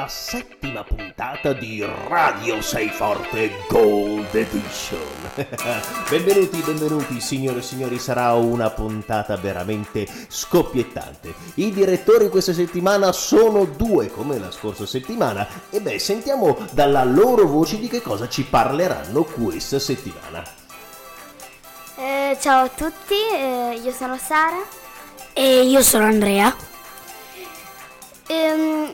alla 0.00 0.08
settima 0.08 0.82
puntata 0.82 1.52
di 1.52 1.84
Radio 2.08 2.62
Sei 2.62 2.88
Forte 2.88 3.50
Gold 3.68 4.34
Edition. 4.34 4.98
benvenuti, 6.08 6.62
benvenuti 6.62 7.20
signore 7.20 7.58
e 7.58 7.62
signori, 7.62 7.98
sarà 7.98 8.32
una 8.32 8.70
puntata 8.70 9.36
veramente 9.36 10.06
scoppiettante. 10.28 11.34
I 11.56 11.70
direttori 11.70 12.30
questa 12.30 12.54
settimana 12.54 13.12
sono 13.12 13.64
due 13.64 14.10
come 14.10 14.38
la 14.38 14.50
scorsa 14.50 14.86
settimana 14.86 15.46
e 15.68 15.82
beh, 15.82 15.98
sentiamo 15.98 16.56
dalla 16.72 17.04
loro 17.04 17.46
voce 17.46 17.78
di 17.78 17.88
che 17.88 18.00
cosa 18.00 18.26
ci 18.26 18.44
parleranno 18.44 19.24
questa 19.24 19.78
settimana. 19.78 20.42
Eh, 21.96 22.38
ciao 22.40 22.64
a 22.64 22.68
tutti, 22.68 23.14
eh, 23.34 23.78
io 23.84 23.92
sono 23.92 24.16
Sara. 24.16 24.62
E 25.34 25.62
io 25.62 25.82
sono 25.82 26.06
Andrea. 26.06 26.54
Ehm, 28.28 28.92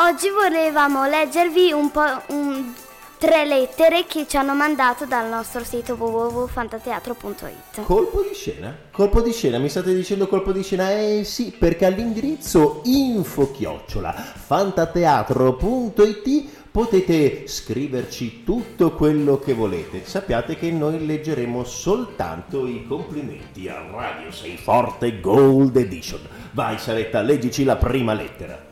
oggi 0.00 0.28
volevamo 0.30 1.06
leggervi 1.06 1.72
un 1.72 1.90
po' 1.90 2.22
un- 2.28 2.72
tre 3.18 3.44
lettere 3.44 4.06
che 4.06 4.26
ci 4.26 4.38
hanno 4.38 4.54
mandato 4.54 5.04
dal 5.04 5.28
nostro 5.28 5.62
sito 5.62 5.92
www.fantateatro.it. 5.94 7.82
Colpo 7.82 8.22
di 8.22 8.32
scena? 8.34 8.74
Colpo 8.90 9.20
di 9.20 9.32
scena, 9.32 9.58
mi 9.58 9.68
state 9.68 9.94
dicendo 9.94 10.26
colpo 10.26 10.52
di 10.52 10.62
scena? 10.62 10.90
Eh 10.90 11.22
sì, 11.24 11.54
perché 11.56 11.84
all'indirizzo 11.84 12.80
info 12.84 13.50
chiocciola 13.50 14.10
fantateatro.it 14.12 16.48
potete 16.70 17.46
scriverci 17.46 18.42
tutto 18.42 18.92
quello 18.92 19.38
che 19.38 19.52
volete. 19.52 20.06
Sappiate 20.06 20.56
che 20.56 20.70
noi 20.70 21.04
leggeremo 21.04 21.62
soltanto 21.62 22.66
i 22.66 22.86
complimenti 22.86 23.68
a 23.68 23.84
Radio 23.92 24.32
Sei 24.32 24.56
Forte 24.56 25.20
Gold 25.20 25.76
Edition. 25.76 26.20
Vai 26.52 26.78
Saretta, 26.78 27.20
leggici 27.20 27.64
la 27.64 27.76
prima 27.76 28.14
lettera. 28.14 28.68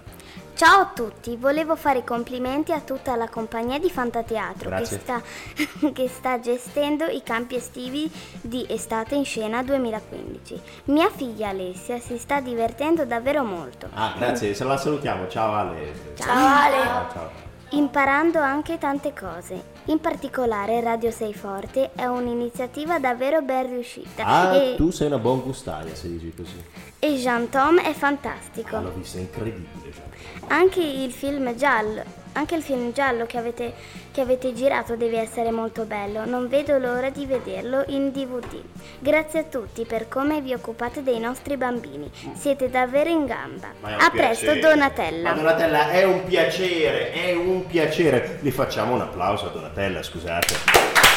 Ciao 0.58 0.80
a 0.80 0.86
tutti, 0.92 1.36
volevo 1.36 1.76
fare 1.76 2.00
i 2.00 2.04
complimenti 2.04 2.72
a 2.72 2.80
tutta 2.80 3.14
la 3.14 3.28
compagnia 3.28 3.78
di 3.78 3.88
Fantateatro 3.88 4.68
che 4.70 4.84
sta, 4.86 5.22
che 5.94 6.08
sta 6.08 6.40
gestendo 6.40 7.04
i 7.04 7.22
campi 7.22 7.54
estivi 7.54 8.10
di 8.40 8.66
Estate 8.68 9.14
in 9.14 9.24
Scena 9.24 9.62
2015. 9.62 10.60
Mia 10.86 11.10
figlia 11.10 11.50
Alessia 11.50 12.00
si 12.00 12.18
sta 12.18 12.40
divertendo 12.40 13.04
davvero 13.04 13.44
molto. 13.44 13.86
Ah, 13.94 14.14
grazie, 14.18 14.52
se 14.52 14.64
la 14.64 14.76
salutiamo. 14.76 15.28
Ciao 15.28 15.52
Ale. 15.54 15.92
Ciao 16.16 16.34
Ale! 16.36 16.82
Ciao, 16.82 17.10
ciao. 17.12 17.30
Imparando 17.70 18.40
anche 18.40 18.78
tante 18.78 19.12
cose. 19.12 19.76
In 19.84 20.00
particolare 20.00 20.80
Radio 20.80 21.12
Sei 21.12 21.34
Forte 21.34 21.92
è 21.94 22.06
un'iniziativa 22.06 22.98
davvero 22.98 23.42
ben 23.42 23.68
riuscita 23.68 24.24
Ah, 24.24 24.54
e, 24.56 24.74
tu 24.74 24.90
sei 24.90 25.06
una 25.06 25.18
buon 25.18 25.40
gustaia 25.42 25.94
se 25.94 26.08
dici 26.08 26.34
così. 26.34 26.60
e 26.98 27.14
Jean 27.14 27.48
Tom 27.48 27.78
è 27.78 27.92
fantastico. 27.92 28.74
Ah, 28.74 28.80
l'ho 28.80 28.92
vista 28.96 29.18
incredibile. 29.18 29.90
già. 29.92 30.07
Anche 30.48 30.80
il 30.80 31.12
film 31.12 31.54
giallo, 31.56 32.02
anche 32.32 32.54
il 32.54 32.62
film 32.62 32.92
giallo 32.92 33.27
che 33.27 33.36
avete, 33.36 33.74
che 34.12 34.22
avete 34.22 34.54
girato 34.54 34.96
deve 34.96 35.18
essere 35.18 35.50
molto 35.50 35.84
bello. 35.84 36.24
Non 36.24 36.48
vedo 36.48 36.78
l'ora 36.78 37.10
di 37.10 37.27
vederlo 37.27 37.84
in 37.88 38.10
DVD. 38.10 38.62
Grazie 38.98 39.41
a 39.41 39.44
tutti 39.44 39.84
per 39.84 40.08
come 40.08 40.41
vi 40.41 40.54
occupate 40.54 41.02
dei 41.02 41.19
nostri 41.19 41.56
bambini. 41.56 42.10
Siete 42.34 42.70
davvero 42.70 43.10
in 43.10 43.26
gamba. 43.26 43.69
A 43.82 44.10
presto 44.10 44.52
piacere. 44.52 44.60
Donatella. 44.60 45.30
Ma 45.30 45.36
Donatella 45.36 45.91
è 45.91 46.04
un 46.04 46.24
piacere, 46.24 47.12
è 47.12 47.34
un 47.34 47.66
piacere. 47.66 48.38
Gli 48.41 48.50
facciamo 48.50 48.94
un 48.94 49.03
applauso 49.03 49.47
a 49.47 49.50
Donatella, 49.50 50.03
scusate. 50.03 51.07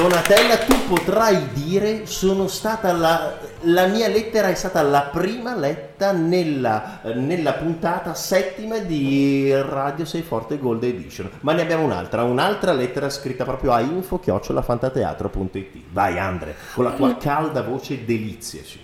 Donatella, 0.00 0.56
tu 0.56 0.74
potrai 0.88 1.52
dire 1.52 2.06
sono 2.06 2.46
stata 2.48 2.90
la, 2.90 3.36
la 3.64 3.86
mia 3.86 4.08
lettera 4.08 4.48
è 4.48 4.54
stata 4.54 4.80
la 4.80 5.10
prima 5.12 5.54
letta 5.54 6.12
nella, 6.12 7.00
nella 7.16 7.52
puntata 7.52 8.14
settima 8.14 8.78
di 8.78 9.52
Radio 9.52 10.06
Sei 10.06 10.22
Forte 10.22 10.58
Gold 10.58 10.84
Edition. 10.84 11.30
Ma 11.40 11.52
ne 11.52 11.60
abbiamo 11.60 11.84
un'altra, 11.84 12.22
un'altra 12.22 12.72
lettera 12.72 13.10
scritta 13.10 13.44
proprio 13.44 13.72
a 13.72 13.80
info-fantateatro.it. 13.80 15.76
Vai 15.90 16.18
Andre, 16.18 16.54
con 16.72 16.84
la 16.84 16.92
tua 16.92 17.18
calda 17.18 17.60
voce 17.60 18.02
deliziaci. 18.02 18.80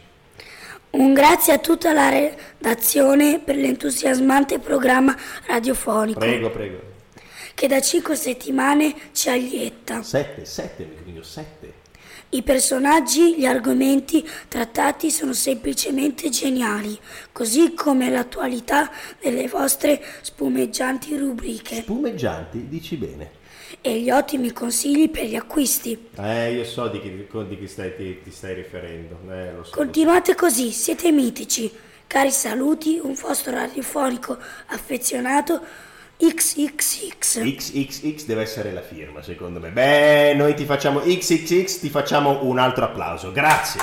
Un 0.91 1.15
grazie 1.15 1.55
a 1.55 1.59
tutta 1.59 1.95
la 1.95 2.11
redazione 2.11 3.41
per 3.43 3.57
l'entusiasmante 3.57 4.59
programma 4.59 5.17
radiofonico 5.47 6.19
Prego, 6.19 6.51
prego. 6.51 6.95
Che 7.57 7.67
da 7.69 7.81
cinque 7.81 8.17
settimane 8.17 8.95
ci 9.13 9.31
allieta. 9.31 10.03
Sette, 10.03 10.45
sette, 10.45 10.83
amico 10.85 11.03
mio, 11.11 11.23
sette. 11.23 11.73
I 12.29 12.43
personaggi, 12.43 13.35
gli 13.39 13.47
argomenti 13.47 14.29
trattati 14.47 15.11
sono 15.11 15.33
semplicemente 15.33 16.29
geniali, 16.29 16.99
così 17.33 17.73
come 17.73 18.11
l'attualità 18.11 18.91
delle 19.23 19.49
vostre 19.49 20.05
spumeggianti 20.21 21.17
rubriche 21.17 21.77
Spumeggianti, 21.77 22.69
dici 22.69 22.97
bene. 22.97 23.31
e 23.81 24.01
gli 24.01 24.11
ottimi 24.11 24.53
consigli 24.53 25.09
per 25.09 25.25
gli 25.25 25.37
acquisti. 25.37 26.11
Eh, 26.19 26.53
io 26.53 26.65
so 26.65 26.89
di 26.89 27.01
chi, 27.01 27.11
di 27.49 27.59
chi 27.59 27.67
stai, 27.69 27.97
ti, 27.97 28.21
ti 28.23 28.31
stai 28.31 28.55
riferendo. 28.55 29.19
Eh, 29.31 29.53
lo 29.55 29.65
so. 29.65 29.71
Continuate 29.75 30.35
così, 30.35 30.73
siete 30.73 31.11
mitici. 31.13 31.73
Cari 32.07 32.31
saluti, 32.31 33.01
un 33.03 33.15
vostro 33.15 33.53
radiofonico 33.53 34.37
affezionato 34.67 35.61
XXX. 36.19 37.43
XXX 37.43 38.25
deve 38.25 38.43
essere 38.43 38.73
la 38.73 38.81
firma, 38.81 39.23
secondo 39.23 39.61
me. 39.61 39.71
Beh, 39.71 40.33
noi 40.35 40.55
ti 40.55 40.65
facciamo 40.65 41.01
XXX, 41.01 41.79
ti 41.79 41.91
facciamo 41.91 42.45
un 42.45 42.59
altro 42.59 42.87
applauso. 42.87 43.33
Grazie. 43.33 43.81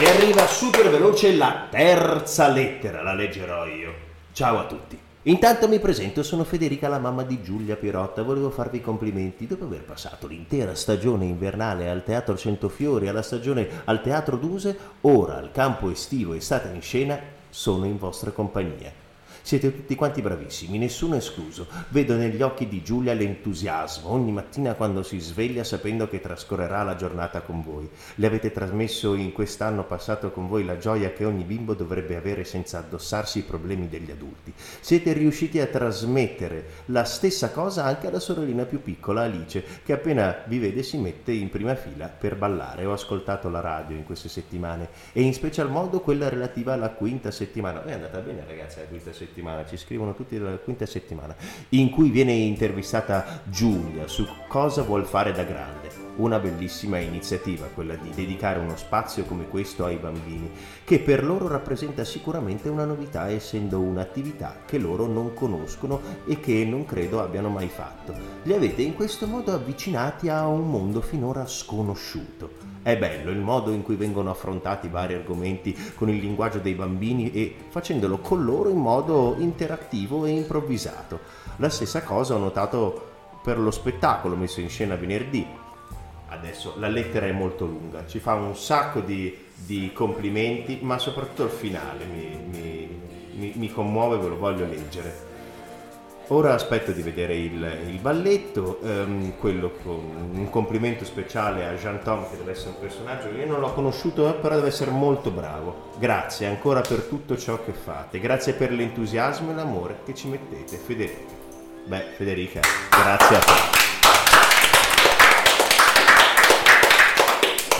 E 0.00 0.08
arriva 0.08 0.46
super 0.48 0.90
veloce 0.90 1.32
la 1.34 1.68
terza 1.70 2.48
lettera, 2.48 3.02
la 3.02 3.14
leggerò 3.14 3.66
io. 3.66 3.94
Ciao 4.32 4.58
a 4.58 4.66
tutti. 4.66 4.98
Intanto 5.26 5.68
mi 5.68 5.78
presento, 5.78 6.24
sono 6.24 6.42
Federica, 6.42 6.88
la 6.88 6.98
mamma 6.98 7.22
di 7.22 7.40
Giulia 7.40 7.76
Pirotta. 7.76 8.24
Volevo 8.24 8.50
farvi 8.50 8.78
i 8.78 8.80
complimenti 8.80 9.46
dopo 9.46 9.66
aver 9.66 9.84
passato 9.84 10.26
l'intera 10.26 10.74
stagione 10.74 11.26
invernale 11.26 11.88
al 11.88 12.02
Teatro 12.02 12.36
Centofiori, 12.36 13.06
alla 13.06 13.22
stagione 13.22 13.68
al 13.84 14.02
Teatro 14.02 14.36
Duse, 14.36 14.76
ora 15.02 15.36
al 15.36 15.52
campo 15.52 15.88
estivo 15.88 16.34
estate 16.34 16.74
in 16.74 16.82
scena, 16.82 17.20
sono 17.52 17.84
in 17.84 17.98
vostra 17.98 18.30
compagnia. 18.30 19.01
Siete 19.44 19.74
tutti 19.74 19.96
quanti 19.96 20.22
bravissimi, 20.22 20.78
nessuno 20.78 21.16
escluso. 21.16 21.66
Vedo 21.88 22.14
negli 22.14 22.40
occhi 22.42 22.68
di 22.68 22.82
Giulia 22.82 23.12
l'entusiasmo 23.12 24.08
ogni 24.08 24.30
mattina 24.30 24.74
quando 24.74 25.02
si 25.02 25.18
sveglia 25.18 25.64
sapendo 25.64 26.08
che 26.08 26.20
trascorrerà 26.20 26.84
la 26.84 26.94
giornata 26.94 27.40
con 27.40 27.62
voi. 27.62 27.90
Le 28.14 28.26
avete 28.26 28.52
trasmesso 28.52 29.14
in 29.14 29.32
quest'anno 29.32 29.84
passato 29.84 30.30
con 30.30 30.46
voi 30.46 30.64
la 30.64 30.78
gioia 30.78 31.10
che 31.10 31.24
ogni 31.24 31.42
bimbo 31.42 31.74
dovrebbe 31.74 32.16
avere 32.16 32.44
senza 32.44 32.78
addossarsi 32.78 33.40
i 33.40 33.42
problemi 33.42 33.88
degli 33.88 34.12
adulti. 34.12 34.52
Siete 34.80 35.12
riusciti 35.12 35.58
a 35.58 35.66
trasmettere 35.66 36.66
la 36.86 37.04
stessa 37.04 37.50
cosa 37.50 37.84
anche 37.84 38.06
alla 38.06 38.20
sorellina 38.20 38.64
più 38.64 38.80
piccola, 38.80 39.22
Alice, 39.22 39.64
che 39.84 39.92
appena 39.92 40.44
vi 40.46 40.60
vede 40.60 40.84
si 40.84 40.98
mette 40.98 41.32
in 41.32 41.50
prima 41.50 41.74
fila 41.74 42.06
per 42.06 42.36
ballare. 42.36 42.84
Ho 42.84 42.92
ascoltato 42.92 43.48
la 43.48 43.60
radio 43.60 43.96
in 43.96 44.04
queste 44.04 44.28
settimane 44.28 44.88
e 45.12 45.20
in 45.20 45.34
special 45.34 45.68
modo 45.68 46.00
quella 46.00 46.28
relativa 46.28 46.74
alla 46.74 46.90
quinta 46.90 47.32
settimana. 47.32 47.84
È 47.84 47.92
andata 47.92 48.20
bene 48.20 48.44
ragazzi 48.46 48.78
la 48.78 48.86
quinta 48.86 49.12
settimana, 49.12 49.30
ci 49.68 49.76
scrivono 49.76 50.14
tutti 50.14 50.38
dalla 50.38 50.58
quinta 50.58 50.86
settimana, 50.86 51.34
in 51.70 51.90
cui 51.90 52.10
viene 52.10 52.32
intervistata 52.32 53.42
Giulia 53.44 54.06
su 54.06 54.26
cosa 54.48 54.82
vuol 54.82 55.06
fare 55.06 55.32
da 55.32 55.44
grande. 55.44 55.90
Una 56.16 56.38
bellissima 56.38 56.98
iniziativa 56.98 57.68
quella 57.72 57.94
di 57.94 58.10
dedicare 58.14 58.58
uno 58.58 58.76
spazio 58.76 59.24
come 59.24 59.48
questo 59.48 59.86
ai 59.86 59.96
bambini, 59.96 60.50
che 60.84 60.98
per 60.98 61.24
loro 61.24 61.48
rappresenta 61.48 62.04
sicuramente 62.04 62.68
una 62.68 62.84
novità 62.84 63.30
essendo 63.30 63.80
un'attività 63.80 64.58
che 64.66 64.76
loro 64.76 65.06
non 65.06 65.32
conoscono 65.32 66.00
e 66.26 66.38
che 66.38 66.66
non 66.66 66.84
credo 66.84 67.22
abbiano 67.22 67.48
mai 67.48 67.68
fatto. 67.68 68.14
Li 68.42 68.52
avete 68.52 68.82
in 68.82 68.94
questo 68.94 69.26
modo 69.26 69.52
avvicinati 69.52 70.28
a 70.28 70.46
un 70.46 70.68
mondo 70.68 71.00
finora 71.00 71.46
sconosciuto. 71.46 72.61
È 72.82 72.96
bello 72.96 73.30
il 73.30 73.38
modo 73.38 73.70
in 73.70 73.82
cui 73.82 73.94
vengono 73.94 74.30
affrontati 74.30 74.88
vari 74.88 75.14
argomenti 75.14 75.72
con 75.94 76.08
il 76.08 76.16
linguaggio 76.16 76.58
dei 76.58 76.74
bambini 76.74 77.30
e 77.30 77.54
facendolo 77.68 78.18
con 78.18 78.44
loro 78.44 78.70
in 78.70 78.78
modo 78.78 79.36
interattivo 79.38 80.26
e 80.26 80.30
improvvisato. 80.30 81.20
La 81.56 81.68
stessa 81.68 82.02
cosa 82.02 82.34
ho 82.34 82.38
notato 82.38 83.10
per 83.40 83.58
lo 83.58 83.70
spettacolo 83.70 84.34
messo 84.34 84.60
in 84.60 84.68
scena 84.68 84.96
venerdì. 84.96 85.46
Adesso 86.28 86.74
la 86.78 86.88
lettera 86.88 87.26
è 87.26 87.32
molto 87.32 87.66
lunga, 87.66 88.04
ci 88.06 88.18
fa 88.18 88.34
un 88.34 88.56
sacco 88.56 89.00
di, 89.00 89.32
di 89.54 89.92
complimenti, 89.92 90.78
ma 90.80 90.98
soprattutto 90.98 91.44
il 91.44 91.50
finale 91.50 92.04
mi, 92.04 92.38
mi- 92.50 93.00
mi- 93.34 93.52
mi 93.54 93.70
commuove, 93.70 94.16
ve 94.16 94.28
lo 94.28 94.38
voglio 94.38 94.66
leggere. 94.66 95.30
Ora 96.32 96.54
aspetto 96.54 96.92
di 96.92 97.02
vedere 97.02 97.36
il, 97.36 97.80
il 97.88 97.98
balletto, 97.98 98.80
ehm, 98.82 99.36
quello 99.38 99.72
con 99.82 100.30
un 100.32 100.48
complimento 100.48 101.04
speciale 101.04 101.66
a 101.66 101.74
Jean 101.74 102.00
Tom 102.02 102.26
che 102.30 102.38
deve 102.38 102.52
essere 102.52 102.70
un 102.70 102.78
personaggio 102.80 103.28
che 103.28 103.40
io 103.40 103.46
non 103.46 103.60
l'ho 103.60 103.74
conosciuto, 103.74 104.26
eh, 104.30 104.32
però 104.32 104.54
deve 104.54 104.68
essere 104.68 104.90
molto 104.92 105.30
bravo. 105.30 105.90
Grazie 105.98 106.46
ancora 106.46 106.80
per 106.80 107.00
tutto 107.00 107.36
ciò 107.36 107.62
che 107.62 107.72
fate, 107.72 108.18
grazie 108.18 108.54
per 108.54 108.72
l'entusiasmo 108.72 109.50
e 109.50 109.54
l'amore 109.54 109.98
che 110.06 110.14
ci 110.14 110.28
mettete. 110.28 110.78
Federica. 110.78 111.34
Beh, 111.84 112.04
Federica, 112.16 112.60
grazie 112.88 113.36
a 113.36 113.40
te. 113.40 113.71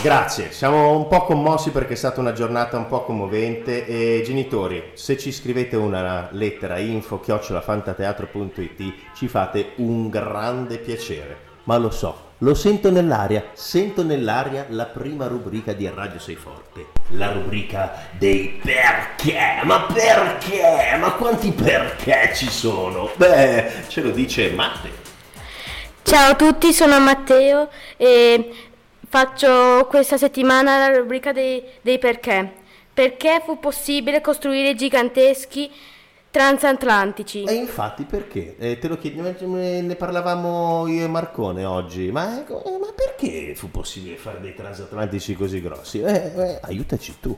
Grazie, 0.03 0.51
siamo 0.51 0.97
un 0.97 1.07
po' 1.07 1.23
commossi 1.23 1.69
perché 1.69 1.93
è 1.93 1.95
stata 1.95 2.19
una 2.19 2.33
giornata 2.33 2.75
un 2.75 2.87
po' 2.87 3.05
commovente 3.05 3.85
e 3.85 4.21
genitori, 4.25 4.91
se 4.95 5.17
ci 5.17 5.31
scrivete 5.31 5.77
una 5.77 6.27
lettera 6.31 6.77
info 6.77 7.21
chiocciolafantateatro.it 7.21 8.93
ci 9.15 9.29
fate 9.29 9.71
un 9.77 10.09
grande 10.09 10.79
piacere. 10.79 11.37
Ma 11.63 11.77
lo 11.77 11.89
so, 11.89 12.31
lo 12.39 12.53
sento 12.53 12.91
nell'aria, 12.91 13.51
sento 13.53 14.03
nell'aria 14.03 14.65
la 14.67 14.87
prima 14.87 15.27
rubrica 15.27 15.71
di 15.71 15.89
Radio 15.95 16.19
Sei 16.19 16.35
Forte. 16.35 16.87
La 17.11 17.31
rubrica 17.31 17.93
dei 18.17 18.59
perché. 18.61 19.61
Ma 19.63 19.83
perché? 19.83 20.97
Ma 20.99 21.13
quanti 21.13 21.53
perché 21.53 22.31
ci 22.35 22.49
sono? 22.49 23.09
Beh, 23.15 23.71
ce 23.87 24.01
lo 24.01 24.09
dice 24.09 24.51
Matte. 24.51 24.89
Ciao 26.01 26.31
a 26.31 26.35
tutti, 26.35 26.73
sono 26.73 26.99
Matteo 26.99 27.69
e 27.95 28.71
faccio 29.13 29.85
questa 29.89 30.17
settimana 30.17 30.79
la 30.79 30.97
rubrica 30.97 31.31
dei, 31.31 31.63
dei 31.83 31.99
perché. 31.99 32.51
Perché 32.91 33.43
fu 33.45 33.59
possibile 33.59 34.21
costruire 34.21 34.73
giganteschi 34.73 35.69
transatlantici? 36.31 37.43
E 37.43 37.53
infatti 37.53 38.05
perché? 38.05 38.55
Eh, 38.57 38.79
te 38.79 38.87
lo 38.87 38.97
chiedo, 38.97 39.21
ne 39.21 39.95
parlavamo 39.95 40.87
io 40.87 41.05
e 41.05 41.07
Marcone 41.07 41.63
oggi, 41.63 42.09
ma, 42.09 42.39
eh, 42.39 42.51
ma 42.51 42.91
perché 42.95 43.53
fu 43.53 43.69
possibile 43.69 44.15
fare 44.15 44.41
dei 44.41 44.55
transatlantici 44.55 45.35
così 45.35 45.61
grossi? 45.61 46.01
Eh, 46.01 46.31
eh, 46.35 46.59
aiutaci 46.63 47.13
tu. 47.19 47.37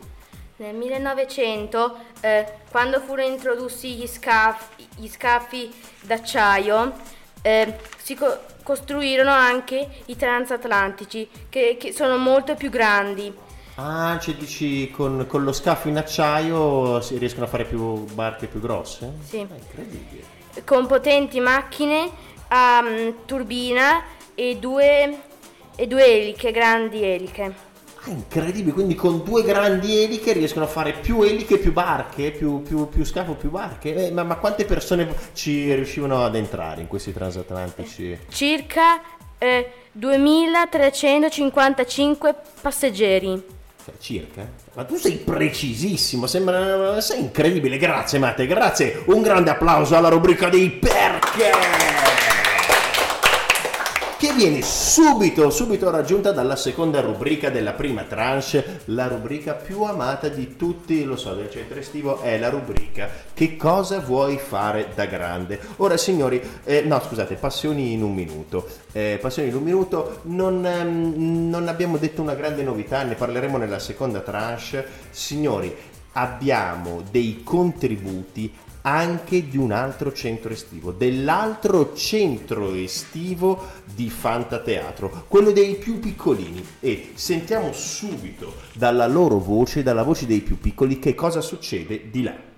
Nel 0.58 0.76
1900, 0.76 1.98
eh, 2.22 2.54
quando 2.72 3.02
furono 3.02 3.28
introdotti 3.28 3.96
gli 3.96 4.08
scaffi, 4.08 4.88
gli 4.96 5.10
scaffi 5.10 5.70
d'acciaio, 6.04 6.94
eh, 7.46 7.76
si 8.02 8.16
co- 8.16 8.40
costruirono 8.64 9.30
anche 9.30 9.88
i 10.08 10.16
transatlantici, 10.16 11.30
che, 11.48 11.78
che 11.80 11.94
sono 11.94 12.18
molto 12.18 12.56
più 12.56 12.72
grandi. 12.72 13.32
Ah, 13.76 14.18
cioè 14.20 14.34
dici 14.34 14.90
con, 14.90 15.26
con, 15.28 15.44
lo 15.44 15.54
scafo 15.54 15.88
in 15.88 15.98
acciaio 15.98 17.00
si 17.02 17.20
riescono 17.20 17.46
a 17.46 17.48
fare 17.48 17.66
più 17.66 18.06
barche 18.06 18.48
più 18.48 18.60
grosse? 18.60 19.12
Sì. 19.24 19.38
Ah, 19.48 19.56
incredibile. 19.56 20.24
Con 20.66 20.88
potenti 20.88 21.40
macchine 21.40 22.10
a 22.48 22.84
um, 22.84 23.14
turbina 23.26 24.02
e 24.34 24.58
due, 24.58 25.22
e 25.76 25.86
due 25.86 26.06
eliche, 26.06 26.50
grandi 26.50 27.04
eliche. 27.04 27.65
Ah, 28.08 28.12
incredibile, 28.12 28.72
quindi 28.72 28.94
con 28.94 29.24
due 29.24 29.44
grandi 29.44 30.04
eliche 30.04 30.32
riescono 30.32 30.66
a 30.66 30.68
fare 30.68 30.94
più 30.94 31.24
eliche, 31.24 31.58
più 31.58 31.74
barche, 31.74 32.30
più, 32.30 32.62
più, 32.62 32.88
più 32.88 33.04
scafo, 33.04 33.34
più 33.34 33.50
barche. 33.50 34.08
Eh, 34.08 34.12
ma, 34.12 34.22
ma, 34.24 34.36
quante 34.36 34.66
persone 34.66 35.12
ci 35.34 35.74
riuscivano 35.74 36.24
ad 36.24 36.36
entrare 36.36 36.82
in 36.82 36.88
questi 36.88 37.12
transatlantici? 37.12 38.20
Circa 38.30 39.02
eh, 39.40 39.72
2355 39.92 42.36
passeggeri. 42.62 43.44
Cioè, 43.84 43.96
circa? 43.98 44.48
Ma 44.74 44.84
tu 44.84 44.98
sei 44.98 45.18
precisissimo, 45.18 46.28
sembra... 46.28 47.02
sei 47.02 47.22
incredibile, 47.22 47.78
grazie 47.78 48.20
Matte, 48.20 48.46
grazie. 48.46 49.02
Un 49.08 49.24
grande 49.24 49.50
applauso 49.50 49.96
alla 49.96 50.10
rubrica 50.10 50.48
dei 50.50 50.70
perché! 50.70 52.35
Che 54.18 54.32
viene 54.34 54.62
subito, 54.62 55.50
subito 55.50 55.90
raggiunta 55.90 56.32
dalla 56.32 56.56
seconda 56.56 57.02
rubrica 57.02 57.50
della 57.50 57.74
prima 57.74 58.04
tranche, 58.04 58.82
la 58.86 59.08
rubrica 59.08 59.54
più 59.54 59.84
amata 59.84 60.30
di 60.30 60.56
tutti, 60.56 61.04
lo 61.04 61.18
so, 61.18 61.34
del 61.34 61.50
centro 61.50 61.80
estivo, 61.80 62.22
è 62.22 62.38
la 62.38 62.50
rubrica 62.50 63.10
Che 63.34 63.58
cosa 63.58 64.00
vuoi 64.00 64.38
fare 64.38 64.92
da 64.96 65.06
grande? 65.06 65.60
Ora 65.78 65.98
signori, 65.98 66.42
eh, 66.64 66.82
no 66.82 67.02
scusate, 67.02 67.36
passioni 67.36 67.92
in 67.92 68.04
un 68.04 68.14
minuto, 68.14 68.68
eh, 68.94 69.18
passioni 69.20 69.50
in 69.50 69.56
un 69.56 69.64
minuto, 69.64 70.20
non, 70.24 70.66
ehm, 70.66 71.50
non 71.50 71.68
abbiamo 71.68 71.98
detto 71.98 72.22
una 72.22 72.36
grande 72.36 72.64
novità, 72.64 73.04
ne 73.04 73.16
parleremo 73.16 73.58
nella 73.58 73.80
seconda 73.80 74.22
tranche, 74.22 74.86
signori, 75.10 75.76
abbiamo 76.14 77.04
dei 77.12 77.42
contributi 77.44 78.54
anche 78.86 79.48
di 79.48 79.58
un 79.58 79.72
altro 79.72 80.14
centro 80.14 80.54
estivo, 80.54 80.92
dell'altro 80.92 81.96
centro 81.96 82.74
estivo 82.74 83.72
di 83.84 84.10
Fantateatro, 84.10 85.26
quello 85.28 85.52
dei 85.52 85.76
più 85.76 86.00
piccolini. 86.00 86.64
E 86.80 87.12
sentiamo 87.16 87.74
subito 87.74 88.54
dalla 88.74 89.08
loro 89.08 89.40
voce, 89.40 89.82
dalla 89.84 90.04
voce 90.04 90.28
dei 90.28 90.42
più 90.42 90.60
piccoli, 90.60 91.00
che 91.00 91.16
cosa 91.16 91.42
succede 91.42 92.12
di 92.12 92.24
là. 92.24 92.54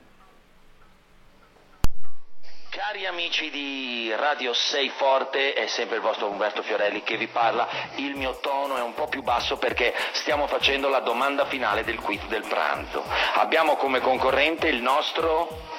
Cari 2.70 3.06
amici 3.06 3.50
di 3.50 4.14
Radio 4.16 4.54
6 4.54 4.92
Forte, 4.98 5.54
è 5.54 5.68
sempre 5.68 5.96
il 5.98 6.02
vostro 6.02 6.30
Umberto 6.30 6.62
Fiorelli 6.62 7.04
che 7.04 7.18
vi 7.18 7.28
parla. 7.28 7.68
Il 7.96 8.16
mio 8.16 8.40
tono 8.42 8.76
è 8.76 8.82
un 8.82 8.94
po' 8.94 9.08
più 9.08 9.24
basso 9.24 9.58
perché 9.58 9.94
stiamo 10.12 10.48
facendo 10.48 10.90
la 10.90 11.00
domanda 11.00 11.46
finale 11.46 11.84
del 11.84 12.00
quiz 12.00 12.26
del 12.28 12.46
pranzo. 12.48 13.04
Abbiamo 13.36 13.78
come 13.78 14.02
concorrente 14.02 14.68
il 14.68 14.82
nostro 14.82 15.77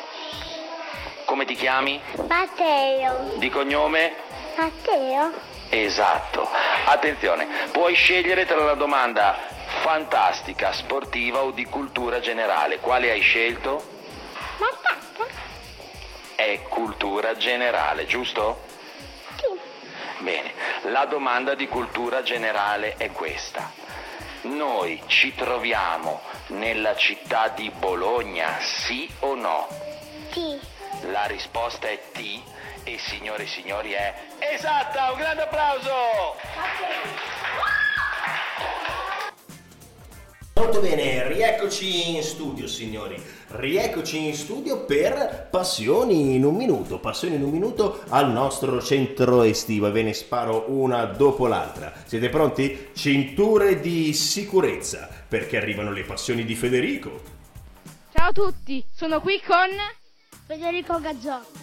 come 1.29 1.45
ti 1.45 1.55
chiami? 1.55 2.01
Matteo. 2.27 3.35
Di 3.37 3.51
cognome? 3.51 4.15
Matteo. 4.57 5.31
Esatto. 5.69 6.49
Attenzione, 6.87 7.47
puoi 7.71 7.93
scegliere 7.95 8.47
tra 8.47 8.65
la 8.65 8.73
domanda 8.73 9.37
fantastica, 9.83 10.73
sportiva 10.73 11.43
o 11.43 11.51
di 11.51 11.67
cultura 11.67 12.21
generale. 12.21 12.79
Quale 12.79 13.11
hai 13.11 13.21
scelto? 13.21 13.85
Batata. 14.57 15.27
È 16.35 16.63
cultura 16.63 17.37
generale, 17.37 18.07
giusto? 18.07 18.63
Sì. 19.37 19.61
Bene, 20.21 20.55
la 20.85 21.05
domanda 21.05 21.55
di 21.55 21.69
cultura 21.69 22.23
generale 22.23 22.95
è 22.97 23.13
questa. 23.13 23.71
Noi 24.43 25.03
ci 25.09 25.35
troviamo 25.35 26.23
nella 26.47 26.97
città 26.97 27.49
di 27.49 27.71
Bologna, 27.71 28.57
sì 28.61 29.07
o 29.19 29.35
no? 29.35 29.69
Sì. 30.33 30.77
La 31.03 31.27
risposta 31.27 31.89
è 31.89 32.01
T 32.13 32.19
e 32.83 32.99
signore 32.99 33.45
e 33.45 33.47
signori 33.47 33.93
è 33.93 34.15
esatta, 34.39 35.13
un 35.13 35.19
grande 35.19 35.43
applauso! 35.43 35.91
Molto 40.55 40.81
bene, 40.81 41.29
rieccoci 41.29 42.17
in 42.17 42.23
studio 42.25 42.67
signori, 42.67 43.23
rieccoci 43.49 44.27
in 44.27 44.35
studio 44.35 44.85
per 44.85 45.47
Passioni 45.51 46.35
in 46.35 46.45
un 46.45 46.57
minuto, 46.57 46.99
Passioni 46.99 47.37
in 47.37 47.45
un 47.45 47.51
minuto 47.51 48.03
al 48.09 48.33
nostro 48.33 48.83
centro 48.83 49.43
estivo 49.43 49.87
e 49.87 49.91
ve 49.93 50.03
ne 50.03 50.13
sparo 50.13 50.65
una 50.67 51.05
dopo 51.05 51.47
l'altra. 51.47 51.93
Siete 52.05 52.29
pronti? 52.29 52.91
Cinture 52.93 53.79
di 53.79 54.13
sicurezza, 54.13 55.09
perché 55.29 55.57
arrivano 55.57 55.93
le 55.93 56.03
passioni 56.03 56.45
di 56.45 56.57
Federico. 56.57 57.21
Ciao 58.13 58.31
a 58.31 58.33
tutti, 58.33 58.85
sono 58.93 59.21
qui 59.21 59.41
con 59.47 59.69
Federico 60.49 60.99
Gazzotti, 60.99 61.61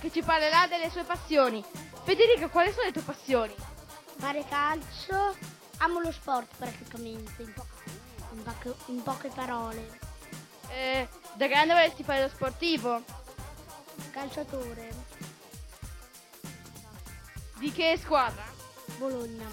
che 0.00 0.10
ci 0.10 0.22
parlerà 0.22 0.66
delle 0.66 0.88
sue 0.88 1.04
passioni. 1.04 1.62
Federico, 2.04 2.48
quali 2.48 2.72
sono 2.72 2.86
le 2.86 2.92
tue 2.92 3.02
passioni? 3.02 3.54
Fare 4.16 4.46
calcio, 4.48 5.36
amo 5.76 6.00
lo 6.00 6.10
sport 6.10 6.48
praticamente, 6.56 7.42
in, 7.42 7.52
po- 7.52 7.66
in, 8.32 8.42
poche, 8.42 8.74
in 8.86 9.02
poche 9.02 9.28
parole. 9.28 9.98
Eh, 10.70 11.06
da 11.34 11.46
grande 11.48 11.74
vorresti 11.74 12.02
fare 12.02 12.22
lo 12.22 12.28
sportivo? 12.30 13.02
Calciatore. 14.10 14.88
Di 17.58 17.70
che 17.72 17.98
squadra? 18.02 18.44
Bologna. 18.96 19.46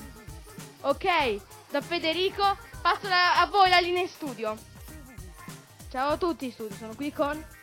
Ok, 0.83 1.41
da 1.69 1.81
Federico 1.81 2.57
passo 2.81 3.09
la, 3.09 3.41
a 3.41 3.47
voi 3.47 3.67
la 3.67 3.81
linea 3.81 4.03
in 4.03 4.07
studio. 4.07 4.57
Ciao 5.89 6.11
a 6.11 6.17
tutti 6.17 6.45
in 6.45 6.53
studio, 6.53 6.77
sono 6.77 6.95
qui 6.95 7.11
con 7.11 7.59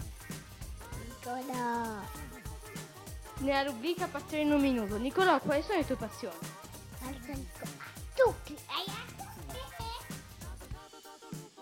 Nicolò. 1.35 2.00
Nella 3.40 3.62
rubrica 3.62 4.06
Passioni 4.06 4.44
in 4.44 4.52
un 4.52 4.61
minuto. 4.61 4.97
Nicolò, 4.97 5.38
quali 5.40 5.62
sono 5.62 5.78
le 5.78 5.87
tue 5.87 5.97
passioni? 5.97 6.37
Tutti. 8.14 8.56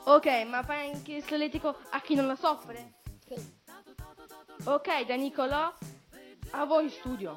Ok, 0.05 0.27
ma 0.47 0.63
fai 0.63 0.93
anche 0.93 1.15
il 1.15 1.25
solletico 1.25 1.77
a 1.91 2.01
chi 2.01 2.15
non 2.15 2.27
la 2.29 2.37
soffre? 2.37 2.95
Sì. 3.27 3.35
Ok, 4.65 5.05
da 5.05 5.17
Nicolò 5.17 5.73
a 6.51 6.65
voi 6.65 6.85
in 6.85 6.91
studio. 6.91 7.37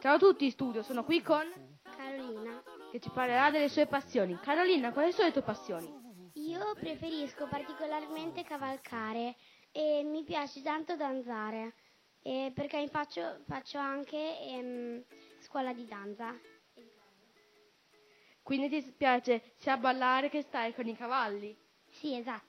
Ciao 0.00 0.14
a 0.14 0.18
tutti 0.18 0.46
in 0.46 0.50
studio, 0.50 0.82
sono 0.82 1.04
qui 1.04 1.22
con 1.22 1.44
Carolina. 1.96 2.62
che 2.90 2.98
ci 3.00 3.10
parlerà 3.10 3.50
delle 3.50 3.68
sue 3.68 3.86
passioni. 3.86 4.38
Carolina, 4.40 4.92
quali 4.92 5.12
sono 5.12 5.26
le 5.26 5.32
tue 5.32 5.42
passioni? 5.42 5.98
Io 6.34 6.74
preferisco 6.74 7.46
particolarmente 7.46 8.42
cavalcare 8.42 9.36
e 9.72 10.02
mi 10.04 10.24
piace 10.24 10.62
tanto 10.62 10.96
danzare 10.96 11.74
eh, 12.22 12.52
perché 12.54 12.86
faccio, 12.88 13.40
faccio 13.46 13.78
anche 13.78 14.16
ehm, 14.16 15.02
scuola 15.40 15.72
di 15.72 15.86
danza. 15.86 16.34
Quindi 18.42 18.68
ti 18.68 18.92
piace 18.96 19.52
sia 19.58 19.76
ballare 19.76 20.28
che 20.28 20.42
stare 20.42 20.74
con 20.74 20.86
i 20.86 20.96
cavalli? 20.96 21.56
Sì, 21.90 22.16
esatto. 22.16 22.48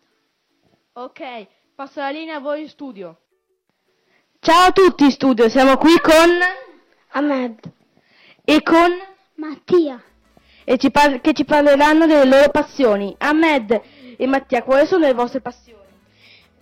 Ok, 0.94 1.48
passo 1.76 2.00
la 2.00 2.10
linea 2.10 2.38
a 2.38 2.40
voi 2.40 2.62
in 2.62 2.70
studio. 2.70 3.20
Ciao 4.40 4.68
a 4.68 4.72
tutti 4.72 5.04
in 5.04 5.12
studio, 5.12 5.48
siamo 5.50 5.78
qui 5.78 6.00
con 6.00 6.40
Ahmed. 7.10 7.72
e 8.44 8.64
con 8.64 8.92
Mattia. 9.36 10.04
e 10.64 10.78
ci 10.78 10.90
par- 10.90 11.22
che 11.22 11.34
ci 11.34 11.46
parleranno 11.46 12.08
delle 12.08 12.26
loro 12.26 12.50
passioni. 12.50 13.16
Ahmed 13.20 13.82
e 14.18 14.28
Mattia, 14.28 14.64
quali 14.64 14.88
sono 14.88 15.06
le 15.06 15.14
vostre 15.14 15.42
passioni? 15.42 15.81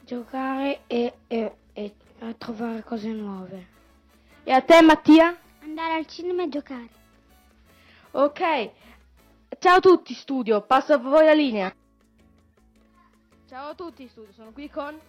Giocare 0.09 0.81
e, 0.87 1.13
e- 1.27 1.55
e 1.71 1.95
a 2.21 2.33
trovare 2.33 2.81
cose 2.81 3.09
nuove. 3.09 3.67
E 4.43 4.51
a 4.51 4.59
te 4.59 4.81
Mattia? 4.81 5.37
Andare 5.61 5.93
al 5.97 6.07
cinema 6.07 6.41
e 6.41 6.49
giocare. 6.49 6.89
Ok. 8.09 8.71
Ciao 9.59 9.75
a 9.75 9.79
tutti 9.79 10.15
studio, 10.15 10.61
passo 10.61 10.93
a 10.93 10.97
voi 10.97 11.25
la 11.25 11.33
linea. 11.33 11.71
Ciao 13.47 13.69
a 13.69 13.75
tutti 13.75 14.07
studio, 14.07 14.33
sono 14.33 14.51
qui 14.51 14.67
con... 14.67 14.99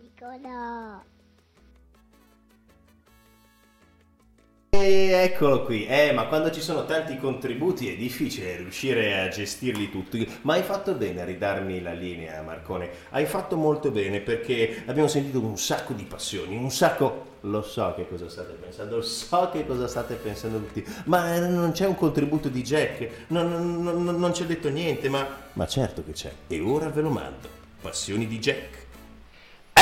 Nicola. 0.00 1.04
Eccolo 4.86 5.64
qui, 5.64 5.86
eh, 5.86 6.12
ma 6.12 6.26
quando 6.26 6.50
ci 6.50 6.60
sono 6.60 6.84
tanti 6.84 7.16
contributi 7.16 7.90
è 7.90 7.96
difficile 7.96 8.56
riuscire 8.56 9.18
a 9.18 9.28
gestirli 9.28 9.90
tutti, 9.90 10.28
ma 10.42 10.54
hai 10.54 10.62
fatto 10.62 10.92
bene 10.92 11.22
a 11.22 11.24
ridarmi 11.24 11.80
la 11.80 11.92
linea, 11.92 12.42
Marcone, 12.42 12.90
hai 13.10 13.24
fatto 13.24 13.56
molto 13.56 13.90
bene 13.90 14.20
perché 14.20 14.82
abbiamo 14.86 15.08
sentito 15.08 15.40
un 15.40 15.56
sacco 15.56 15.92
di 15.92 16.04
passioni, 16.04 16.56
un 16.56 16.70
sacco... 16.70 17.32
Lo 17.44 17.60
so 17.60 17.92
che 17.94 18.08
cosa 18.08 18.26
state 18.30 18.54
pensando, 18.54 18.96
lo 18.96 19.02
so 19.02 19.50
che 19.52 19.66
cosa 19.66 19.86
state 19.86 20.14
pensando 20.14 20.56
tutti, 20.60 20.82
ma 21.04 21.38
non 21.38 21.72
c'è 21.72 21.86
un 21.86 21.94
contributo 21.94 22.48
di 22.48 22.62
Jack, 22.62 23.26
non, 23.26 23.50
non, 23.50 24.02
non, 24.02 24.18
non 24.18 24.32
c'è 24.32 24.44
detto 24.44 24.70
niente, 24.70 25.10
ma... 25.10 25.28
Ma 25.52 25.66
certo 25.66 26.02
che 26.02 26.12
c'è, 26.12 26.32
e 26.46 26.60
ora 26.60 26.88
ve 26.88 27.02
lo 27.02 27.10
mando, 27.10 27.46
passioni 27.82 28.26
di 28.26 28.38
Jack. 28.38 28.83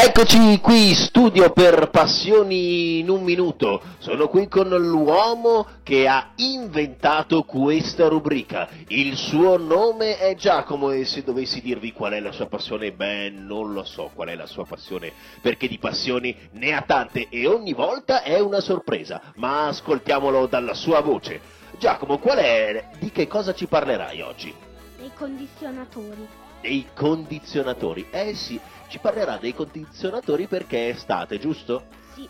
Eccoci 0.04 0.58
qui, 0.58 0.94
studio 0.94 1.52
per 1.52 1.88
passioni 1.90 2.98
in 2.98 3.08
un 3.08 3.22
minuto. 3.22 3.80
Sono 3.98 4.26
qui 4.26 4.48
con 4.48 4.68
l'uomo 4.68 5.64
che 5.84 6.08
ha 6.08 6.32
inventato 6.38 7.44
questa 7.44 8.08
rubrica. 8.08 8.68
Il 8.88 9.16
suo 9.16 9.56
nome 9.58 10.18
è 10.18 10.34
Giacomo 10.34 10.90
e 10.90 11.04
se 11.04 11.22
dovessi 11.22 11.60
dirvi 11.60 11.92
qual 11.92 12.14
è 12.14 12.20
la 12.20 12.32
sua 12.32 12.46
passione, 12.46 12.90
beh, 12.90 13.30
non 13.30 13.72
lo 13.72 13.84
so 13.84 14.10
qual 14.12 14.26
è 14.30 14.34
la 14.34 14.46
sua 14.46 14.66
passione, 14.66 15.12
perché 15.40 15.68
di 15.68 15.78
passioni 15.78 16.36
ne 16.54 16.72
ha 16.72 16.82
tante 16.82 17.28
e 17.30 17.46
ogni 17.46 17.72
volta 17.72 18.24
è 18.24 18.40
una 18.40 18.58
sorpresa. 18.58 19.32
Ma 19.36 19.68
ascoltiamolo 19.68 20.46
dalla 20.46 20.74
sua 20.74 21.00
voce. 21.00 21.40
Giacomo, 21.78 22.18
qual 22.18 22.38
è? 22.38 22.88
Di 22.98 23.12
che 23.12 23.28
cosa 23.28 23.54
ci 23.54 23.66
parlerai 23.66 24.20
oggi? 24.20 24.52
Dei 24.98 25.12
condizionatori. 25.14 26.26
Dei 26.60 26.86
condizionatori. 26.92 28.06
Eh 28.10 28.34
sì, 28.34 28.60
ci 28.92 28.98
parlerà 28.98 29.38
dei 29.38 29.54
condizionatori 29.54 30.46
perché 30.46 30.88
è 30.88 30.90
estate, 30.90 31.38
giusto? 31.38 31.86
Sì. 32.12 32.28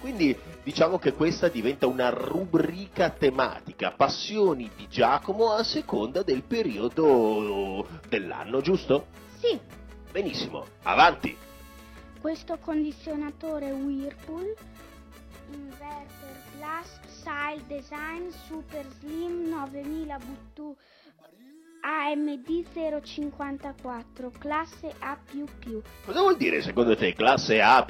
Quindi 0.00 0.36
diciamo 0.64 0.98
che 0.98 1.12
questa 1.12 1.46
diventa 1.46 1.86
una 1.86 2.08
rubrica 2.08 3.10
tematica, 3.10 3.92
passioni 3.92 4.68
di 4.74 4.88
Giacomo 4.88 5.52
a 5.52 5.62
seconda 5.62 6.24
del 6.24 6.42
periodo 6.42 7.86
dell'anno, 8.08 8.60
giusto? 8.60 9.06
Sì. 9.38 9.56
Benissimo, 10.10 10.66
avanti. 10.82 11.36
Questo 12.20 12.58
condizionatore 12.58 13.70
Whirlpool 13.70 14.56
Inverter 15.52 16.36
Plus 16.56 16.98
Style 17.06 17.62
Design 17.68 18.28
Super 18.48 18.84
Slim 18.98 19.48
9000 19.50 20.18
Bluetooth 20.18 20.76
AMD054, 21.82 24.30
classe 24.38 24.94
A++. 25.00 25.18
Cosa 26.04 26.20
vuol 26.20 26.36
dire 26.36 26.62
secondo 26.62 26.94
te 26.96 27.12
classe 27.12 27.60
A++? 27.60 27.84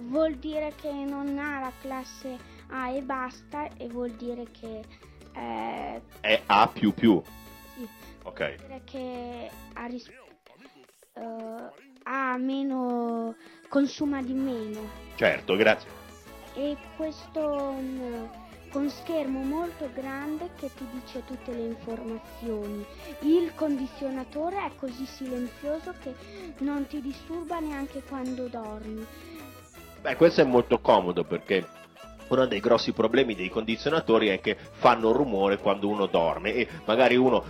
Vuol 0.00 0.36
dire 0.36 0.72
che 0.80 0.90
non 0.90 1.38
ha 1.38 1.60
la 1.60 1.72
classe 1.80 2.38
A 2.68 2.88
e 2.88 3.02
basta 3.02 3.68
e 3.76 3.86
vuol 3.88 4.12
dire 4.12 4.46
che... 4.50 4.82
Eh, 5.34 6.00
è 6.20 6.42
A++? 6.46 6.70
Sì. 6.74 6.86
Ok. 8.24 8.38
Vuol 8.38 8.54
dire 8.56 8.80
che 8.84 9.50
ha, 9.74 9.86
ris- 9.86 10.10
uh, 11.14 11.70
ha 12.04 12.36
meno... 12.38 13.34
consuma 13.68 14.22
di 14.22 14.32
meno. 14.32 14.88
Certo, 15.16 15.56
grazie. 15.56 15.90
E 16.54 16.76
questo... 16.96 17.40
Um, 17.40 18.30
con 18.72 18.88
schermo 18.88 19.42
molto 19.42 19.90
grande 19.92 20.48
che 20.56 20.70
ti 20.74 20.86
dice 20.90 21.22
tutte 21.26 21.52
le 21.52 21.66
informazioni. 21.66 22.84
Il 23.20 23.52
condizionatore 23.54 24.56
è 24.64 24.70
così 24.76 25.04
silenzioso 25.04 25.92
che 26.00 26.14
non 26.58 26.86
ti 26.86 27.02
disturba 27.02 27.60
neanche 27.60 28.02
quando 28.02 28.48
dormi. 28.48 29.06
Beh, 30.00 30.16
questo 30.16 30.40
è 30.40 30.44
molto 30.44 30.80
comodo 30.80 31.22
perché 31.22 31.64
uno 32.28 32.46
dei 32.46 32.60
grossi 32.60 32.92
problemi 32.92 33.34
dei 33.34 33.50
condizionatori 33.50 34.28
è 34.28 34.40
che 34.40 34.56
fanno 34.56 35.12
rumore 35.12 35.58
quando 35.58 35.88
uno 35.88 36.06
dorme 36.06 36.54
e 36.54 36.68
magari 36.86 37.16
uno 37.16 37.44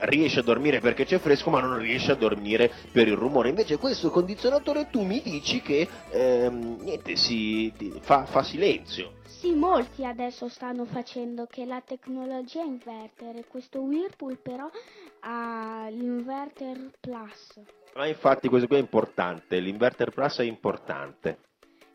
riesce 0.00 0.40
a 0.40 0.42
dormire 0.42 0.80
perché 0.80 1.04
c'è 1.04 1.18
fresco 1.18 1.50
ma 1.50 1.60
non 1.60 1.78
riesce 1.78 2.12
a 2.12 2.16
dormire 2.16 2.70
per 2.92 3.06
il 3.08 3.14
rumore. 3.16 3.48
Invece 3.48 3.76
questo 3.78 4.10
condizionatore 4.10 4.88
tu 4.90 5.02
mi 5.02 5.20
dici 5.22 5.60
che 5.60 5.88
ehm, 6.10 6.78
niente, 6.82 7.16
si, 7.16 7.72
fa, 8.00 8.24
fa 8.26 8.42
silenzio. 8.42 9.12
Sì, 9.26 9.52
molti 9.52 10.04
adesso 10.04 10.48
stanno 10.48 10.84
facendo 10.86 11.46
che 11.46 11.64
la 11.66 11.82
tecnologia 11.84 12.62
inverter 12.62 13.46
questo 13.48 13.80
Whirlpool 13.80 14.38
però 14.38 14.68
ha 15.20 15.88
l'inverter 15.90 16.90
plus 16.98 17.60
Ma 17.94 18.06
infatti 18.06 18.48
questo 18.48 18.66
qui 18.66 18.76
è 18.76 18.80
importante, 18.80 19.58
l'inverter 19.58 20.10
plus 20.10 20.38
è 20.38 20.44
importante. 20.44 21.38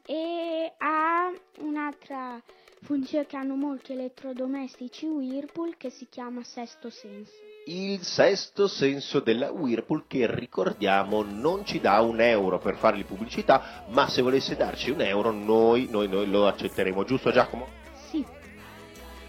e 0.05 0.73
ha 0.77 1.31
un'altra 1.59 2.41
funzione 2.81 3.25
che 3.25 3.37
hanno 3.37 3.55
molti 3.55 3.93
elettrodomestici 3.93 5.05
Whirlpool 5.05 5.77
che 5.77 5.89
si 5.89 6.07
chiama 6.09 6.43
sesto 6.43 6.89
senso. 6.89 7.50
Il 7.65 8.01
sesto 8.03 8.67
senso 8.67 9.19
della 9.19 9.51
Whirlpool 9.51 10.05
che 10.07 10.25
ricordiamo 10.33 11.23
non 11.23 11.63
ci 11.65 11.79
dà 11.79 12.01
un 12.01 12.19
euro 12.19 12.57
per 12.59 12.75
fargli 12.75 13.05
pubblicità, 13.05 13.85
ma 13.89 14.09
se 14.09 14.21
volesse 14.21 14.55
darci 14.55 14.89
un 14.89 15.01
euro 15.01 15.31
noi, 15.31 15.87
noi, 15.89 16.07
noi 16.07 16.27
lo 16.27 16.47
accetteremo, 16.47 17.03
giusto 17.03 17.31
Giacomo? 17.31 17.67
Sì, 18.09 18.25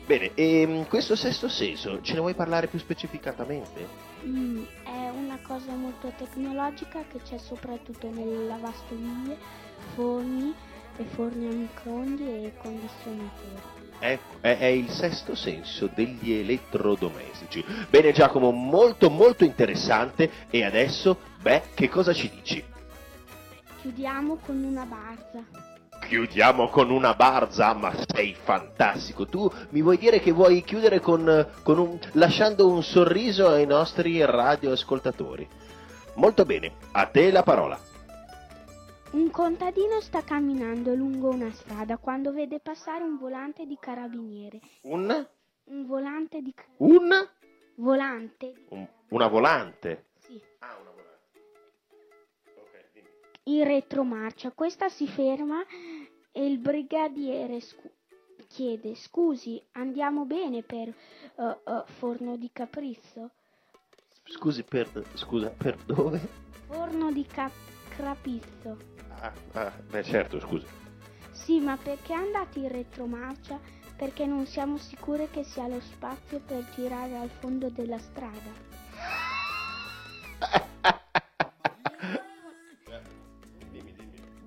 Bene, 0.04 0.32
e 0.34 0.84
questo 0.88 1.14
sesto 1.14 1.48
senso 1.48 2.00
ce 2.00 2.14
ne 2.14 2.20
vuoi 2.20 2.34
parlare 2.34 2.66
più 2.68 2.78
specificatamente? 2.78 3.88
mm, 4.24 4.64
è 4.84 5.08
una 5.10 5.38
cosa 5.42 5.74
molto 5.74 6.12
tecnologica 6.16 7.04
che 7.08 7.20
c'è 7.22 7.38
soprattutto 7.38 8.10
nelle 8.10 8.46
lavastoviglie, 8.46 9.38
forni 9.94 10.54
e 10.96 11.04
forni 11.04 11.46
a 11.46 11.52
microonde 11.52 12.44
e 12.44 12.56
condizionatori. 12.56 13.81
Ecco, 14.04 14.38
è, 14.40 14.58
è 14.58 14.66
il 14.66 14.90
sesto 14.90 15.36
senso 15.36 15.88
degli 15.94 16.32
elettrodomestici. 16.32 17.64
Bene 17.88 18.10
Giacomo, 18.10 18.50
molto 18.50 19.10
molto 19.10 19.44
interessante 19.44 20.28
e 20.50 20.64
adesso, 20.64 21.16
beh, 21.40 21.62
che 21.72 21.88
cosa 21.88 22.12
ci 22.12 22.28
dici? 22.28 22.64
Chiudiamo 23.80 24.38
con 24.44 24.60
una 24.60 24.84
barza. 24.84 25.44
Chiudiamo 26.04 26.68
con 26.68 26.90
una 26.90 27.14
barza, 27.14 27.72
ma 27.74 27.94
sei 28.12 28.34
fantastico. 28.34 29.24
Tu 29.26 29.48
mi 29.68 29.82
vuoi 29.82 29.98
dire 29.98 30.18
che 30.18 30.32
vuoi 30.32 30.64
chiudere 30.64 30.98
con, 30.98 31.46
con 31.62 31.78
un, 31.78 31.96
lasciando 32.14 32.68
un 32.68 32.82
sorriso 32.82 33.46
ai 33.46 33.66
nostri 33.66 34.20
radioascoltatori? 34.24 35.48
Molto 36.14 36.44
bene, 36.44 36.72
a 36.90 37.06
te 37.06 37.30
la 37.30 37.44
parola. 37.44 37.78
Un 39.12 39.30
contadino 39.30 40.00
sta 40.00 40.22
camminando 40.22 40.94
lungo 40.94 41.28
una 41.30 41.50
strada 41.52 41.98
quando 41.98 42.32
vede 42.32 42.60
passare 42.60 43.04
un 43.04 43.18
volante 43.18 43.66
di 43.66 43.76
carabiniere. 43.78 44.60
Un? 44.82 45.28
Un 45.64 45.86
volante 45.86 46.40
di... 46.40 46.52
ca- 46.54 46.64
Un? 46.78 47.10
volante? 47.76 48.54
un- 48.70 48.88
una 49.10 49.26
volante. 49.28 50.06
Sì. 50.18 50.40
Ah, 50.60 50.76
una 50.80 50.90
volante. 50.90 51.40
Ok, 52.56 52.92
dimmi. 52.94 53.08
In 53.58 53.64
retromarcia. 53.64 54.50
Questa 54.52 54.88
si 54.88 55.06
ferma 55.06 55.62
e 56.32 56.46
il 56.46 56.58
brigadiere 56.58 57.60
scu- 57.60 57.90
chiede 58.48 58.94
scusi, 58.94 59.62
andiamo 59.72 60.24
bene 60.24 60.62
per 60.62 60.88
eh, 60.88 60.94
eh, 61.64 61.82
forno 61.98 62.36
di 62.36 62.48
capriccio? 62.50 63.30
Scusi, 64.24 64.62
per, 64.62 64.88
scusa, 65.14 65.48
per 65.50 65.76
dove? 65.84 66.18
Forno 66.66 67.12
di 67.12 67.26
ca- 67.26 67.50
crapizzo. 67.96 68.76
Ah, 69.20 69.32
ah, 69.52 69.72
beh 69.90 70.02
certo, 70.02 70.40
scusa. 70.40 70.66
Sì, 71.32 71.60
ma 71.60 71.76
perché 71.76 72.12
andate 72.12 72.58
in 72.58 72.68
retromarcia? 72.68 73.58
Perché 73.96 74.26
non 74.26 74.46
siamo 74.46 74.78
sicuri 74.78 75.28
che 75.30 75.44
sia 75.44 75.66
lo 75.68 75.80
spazio 75.80 76.40
per 76.40 76.64
girare 76.74 77.16
al 77.16 77.30
fondo 77.30 77.68
della 77.70 77.98
strada. 77.98 78.50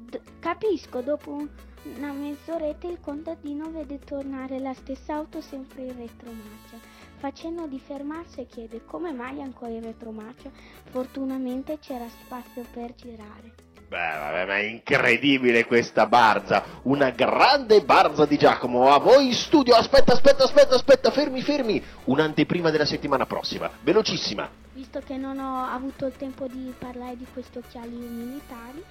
D- 0.09 0.19
capisco, 0.39 1.01
dopo 1.01 1.31
un- 1.31 1.49
una 1.97 2.11
mezz'oretta 2.11 2.87
il 2.87 2.99
contadino 2.99 3.69
vede 3.71 3.99
tornare 3.99 4.59
la 4.59 4.73
stessa 4.73 5.15
auto 5.15 5.41
sempre 5.41 5.83
in 5.83 5.97
retromarcia. 5.97 6.77
Fa 7.25 7.31
cenno 7.31 7.65
di 7.65 7.79
fermarsi 7.79 8.41
e 8.41 8.45
chiede 8.45 8.85
come 8.85 9.11
mai 9.11 9.41
ancora 9.41 9.71
in 9.71 9.81
retromarcia. 9.81 10.51
Fortunatamente 10.91 11.79
c'era 11.79 12.05
spazio 12.07 12.63
per 12.71 12.93
girare. 12.93 13.51
Beh, 13.87 13.97
vabbè, 13.97 14.45
ma 14.45 14.57
è 14.57 14.65
incredibile 14.65 15.65
questa 15.65 16.05
barza, 16.05 16.63
una 16.83 17.09
grande 17.09 17.81
barza 17.81 18.27
di 18.27 18.37
Giacomo. 18.37 18.93
A 18.93 18.99
voi 18.99 19.25
in 19.25 19.33
studio, 19.33 19.73
aspetta, 19.73 20.13
aspetta, 20.13 20.43
aspetta, 20.43 20.75
aspetta, 20.75 21.09
fermi, 21.09 21.41
fermi. 21.41 21.83
Un'anteprima 22.03 22.69
della 22.69 22.85
settimana 22.85 23.25
prossima, 23.25 23.71
velocissima. 23.81 24.47
Visto 24.73 24.99
che 24.99 25.17
non 25.17 25.39
ho 25.39 25.65
avuto 25.65 26.05
il 26.05 26.15
tempo 26.15 26.45
di 26.45 26.71
parlare 26.77 27.17
di 27.17 27.25
questi 27.33 27.57
occhiali 27.57 27.95
militari, 27.95 28.83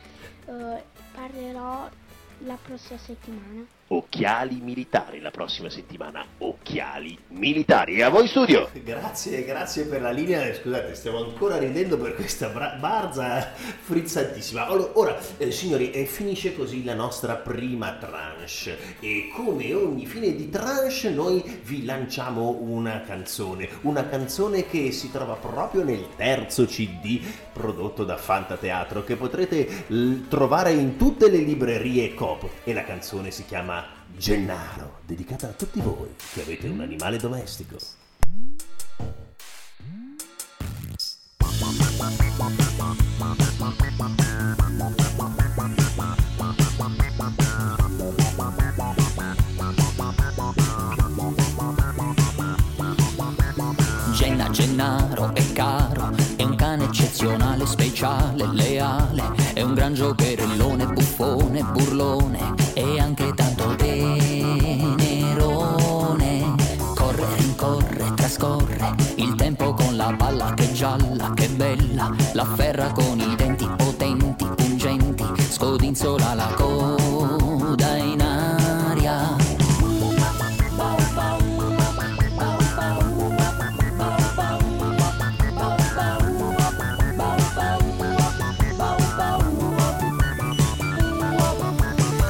eh, 0.47 0.83
parlerò 1.14 1.88
la 2.38 2.59
prossima 2.61 2.99
settimana. 2.99 3.64
Occhiali 3.94 4.58
militari 4.60 5.20
la 5.20 5.30
prossima 5.30 5.70
settimana, 5.70 6.24
occhiali 6.38 7.16
militari. 7.28 8.02
A 8.02 8.08
voi 8.08 8.26
studio. 8.26 8.68
Grazie, 8.82 9.44
grazie 9.44 9.84
per 9.84 10.00
la 10.00 10.10
linea. 10.10 10.52
Scusate, 10.52 10.96
stiamo 10.96 11.22
ancora 11.22 11.58
ridendo 11.58 11.96
per 11.96 12.16
questa 12.16 12.48
bra- 12.48 12.76
barza 12.80 13.52
frizzantissima. 13.82 14.66
Allora, 14.66 14.90
ora, 14.94 15.18
eh, 15.36 15.52
signori, 15.52 15.92
eh, 15.92 16.06
finisce 16.06 16.56
così 16.56 16.82
la 16.82 16.94
nostra 16.94 17.36
prima 17.36 17.92
tranche. 17.94 18.76
E 18.98 19.30
come 19.32 19.72
ogni 19.74 20.06
fine 20.06 20.34
di 20.34 20.50
tranche, 20.50 21.10
noi 21.10 21.40
vi 21.62 21.84
lanciamo 21.84 22.58
una 22.62 23.00
canzone. 23.02 23.68
Una 23.82 24.08
canzone 24.08 24.66
che 24.66 24.90
si 24.90 25.12
trova 25.12 25.34
proprio 25.34 25.84
nel 25.84 26.08
terzo 26.16 26.66
CD 26.66 27.20
prodotto 27.52 28.02
da 28.04 28.16
Fantateatro, 28.16 29.04
che 29.04 29.14
potrete 29.14 29.84
l- 29.86 30.26
trovare 30.26 30.72
in 30.72 30.96
tutte 30.96 31.30
le 31.30 31.38
librerie 31.38 32.12
Coop. 32.14 32.48
E 32.64 32.72
la 32.72 32.82
canzone 32.82 33.30
si 33.30 33.44
chiama 33.44 33.84
Gennaro, 34.16 35.00
dedicata 35.04 35.49
a 35.49 35.52
tutti 35.52 35.80
voi 35.80 36.14
che 36.33 36.42
avete 36.42 36.68
un 36.68 36.80
animale 36.80 37.18
domestico. 37.18 37.76
Genna 54.12 54.49
Gennaro 54.50 55.35
è 55.35 55.52
caro, 55.52 56.12
è 56.37 56.44
un 56.44 56.54
cane 56.54 56.85
eccezionale, 56.85 57.66
speciale, 57.66 58.47
leale, 58.52 59.23
è 59.54 59.62
un 59.62 59.75
gran 59.75 59.92
giocherellone, 59.92 60.87
buffone, 60.87 61.62
burlone 61.64 62.63
gialla, 70.75 71.33
che 71.35 71.49
bella, 71.50 72.12
l'afferra 72.33 72.90
con 72.90 73.21
i 73.21 73.37
denti 73.37 73.64
potenti, 73.76 74.45
pungenti, 74.45 75.25
scodinzola 75.37 76.35
la 76.35 76.52
coda 76.57 77.97
in 77.97 78.21
aria. 78.21 79.37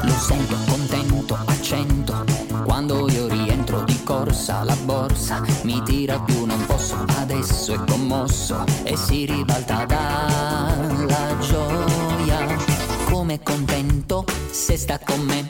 Lo 0.03 0.21
sento 0.21 0.57
contento, 0.69 1.39
accento 1.47 2.25
Quando 2.65 3.09
io 3.09 3.27
rientro 3.27 3.83
di 3.85 4.03
corsa 4.03 4.63
La 4.65 4.77
borsa 4.85 5.43
mi 5.63 5.83
tira 5.83 6.21
più 6.21 6.45
non 6.45 6.65
posso 6.67 7.05
Adesso 7.25 7.73
è 7.73 7.85
commosso 8.15 8.65
E 8.85 8.97
si 8.97 9.27
ribalta 9.27 9.85
dalla 9.85 11.37
gioia. 11.41 12.57
Come 13.11 13.43
contento 13.43 14.25
se 14.51 14.77
sta 14.77 14.99
con 14.99 15.21
me. 15.21 15.47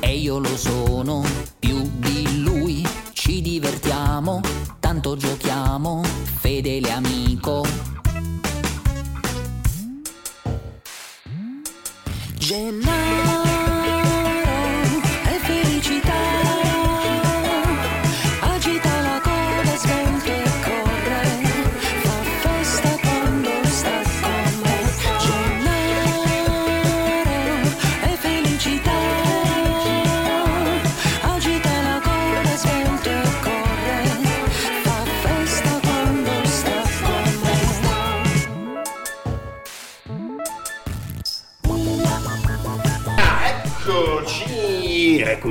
E 0.00 0.16
io 0.16 0.38
lo 0.38 0.56
sono 0.56 1.24
più 1.58 1.90
di 1.96 2.42
lui. 2.42 2.86
Ci 3.12 3.42
divertiamo, 3.42 4.40
tanto 4.78 5.16
giochiamo 5.16 6.02
Fedele 6.40 6.92
amico. 6.92 7.64
Gennaro 12.38 13.09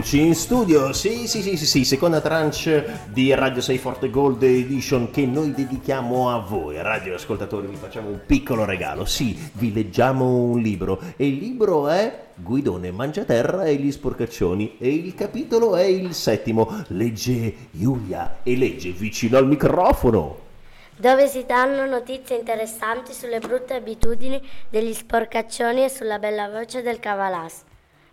Eccoci, 0.10 0.26
in 0.26 0.34
studio. 0.34 0.92
Sì, 0.92 1.28
sì, 1.28 1.44
sì, 1.44 1.56
sì, 1.56 1.68
sì, 1.68 1.86
seconda 1.86 2.20
tranche 2.20 3.02
di 3.10 3.32
Radio 3.36 3.62
6 3.62 3.78
Forte 3.78 4.10
Gold 4.10 4.42
Edition 4.42 5.12
che 5.12 5.28
noi 5.28 5.54
dedichiamo 5.54 6.32
a 6.32 6.40
voi, 6.40 6.82
radio 6.82 7.14
ascoltatori. 7.14 7.68
Vi 7.68 7.76
facciamo 7.76 8.10
un 8.10 8.22
piccolo 8.26 8.66
regalo. 8.66 9.06
Sì, 9.06 9.38
vi 9.54 9.72
leggiamo 9.72 10.26
un 10.26 10.62
libro 10.62 11.00
e 11.16 11.28
il 11.28 11.36
libro 11.36 11.90
è 11.90 12.30
Guidone 12.34 12.90
Mangiaterra 12.90 13.66
e 13.66 13.76
gli 13.76 13.92
sporcaccioni 13.92 14.78
e 14.80 14.92
il 14.92 15.14
capitolo 15.14 15.76
è 15.76 15.84
il 15.84 16.16
settimo. 16.16 16.84
Legge 16.88 17.68
Giulia 17.70 18.40
e 18.42 18.58
legge 18.58 18.90
vicino 18.90 19.38
al 19.38 19.46
microfono. 19.46 20.48
dove 20.96 21.28
si 21.28 21.46
danno 21.46 21.86
notizie 21.86 22.36
interessanti 22.36 23.14
sulle 23.14 23.40
brutte 23.40 23.76
abitudini 23.76 24.42
degli 24.70 24.92
sporcaccioni 24.92 25.84
e 25.84 25.90
sulla 25.90 26.18
bella 26.18 26.50
voce 26.50 26.82
del 26.82 27.00
cavalas. 27.00 27.68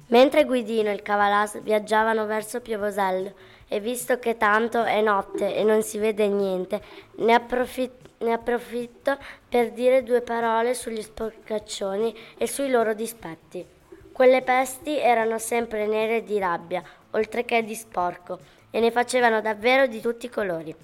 Mentre 0.08 0.44
Guidino 0.44 0.88
e 0.88 0.92
il 0.92 1.02
cavalas 1.02 1.60
viaggiavano 1.62 2.26
verso 2.26 2.60
Piovosello 2.60 3.32
e 3.66 3.80
visto 3.80 4.20
che 4.20 4.36
tanto 4.36 4.84
è 4.84 5.00
notte 5.00 5.56
e 5.56 5.64
non 5.64 5.82
si 5.82 5.98
vede 5.98 6.28
niente, 6.28 6.80
ne, 7.16 7.34
approfit- 7.34 8.10
ne 8.18 8.32
approfitto 8.32 9.18
per 9.48 9.72
dire 9.72 10.04
due 10.04 10.20
parole 10.20 10.74
sugli 10.74 11.02
sporcaccioni 11.02 12.16
e 12.38 12.46
sui 12.46 12.70
loro 12.70 12.94
dispetti. 12.94 13.66
Quelle 14.12 14.42
pesti 14.42 14.96
erano 14.96 15.38
sempre 15.38 15.88
nere 15.88 16.22
di 16.22 16.38
rabbia, 16.38 16.84
oltre 17.10 17.44
che 17.44 17.64
di 17.64 17.74
sporco, 17.74 18.38
e 18.70 18.78
ne 18.78 18.92
facevano 18.92 19.40
davvero 19.40 19.88
di 19.88 20.00
tutti 20.00 20.26
i 20.26 20.30
colori. 20.30 20.74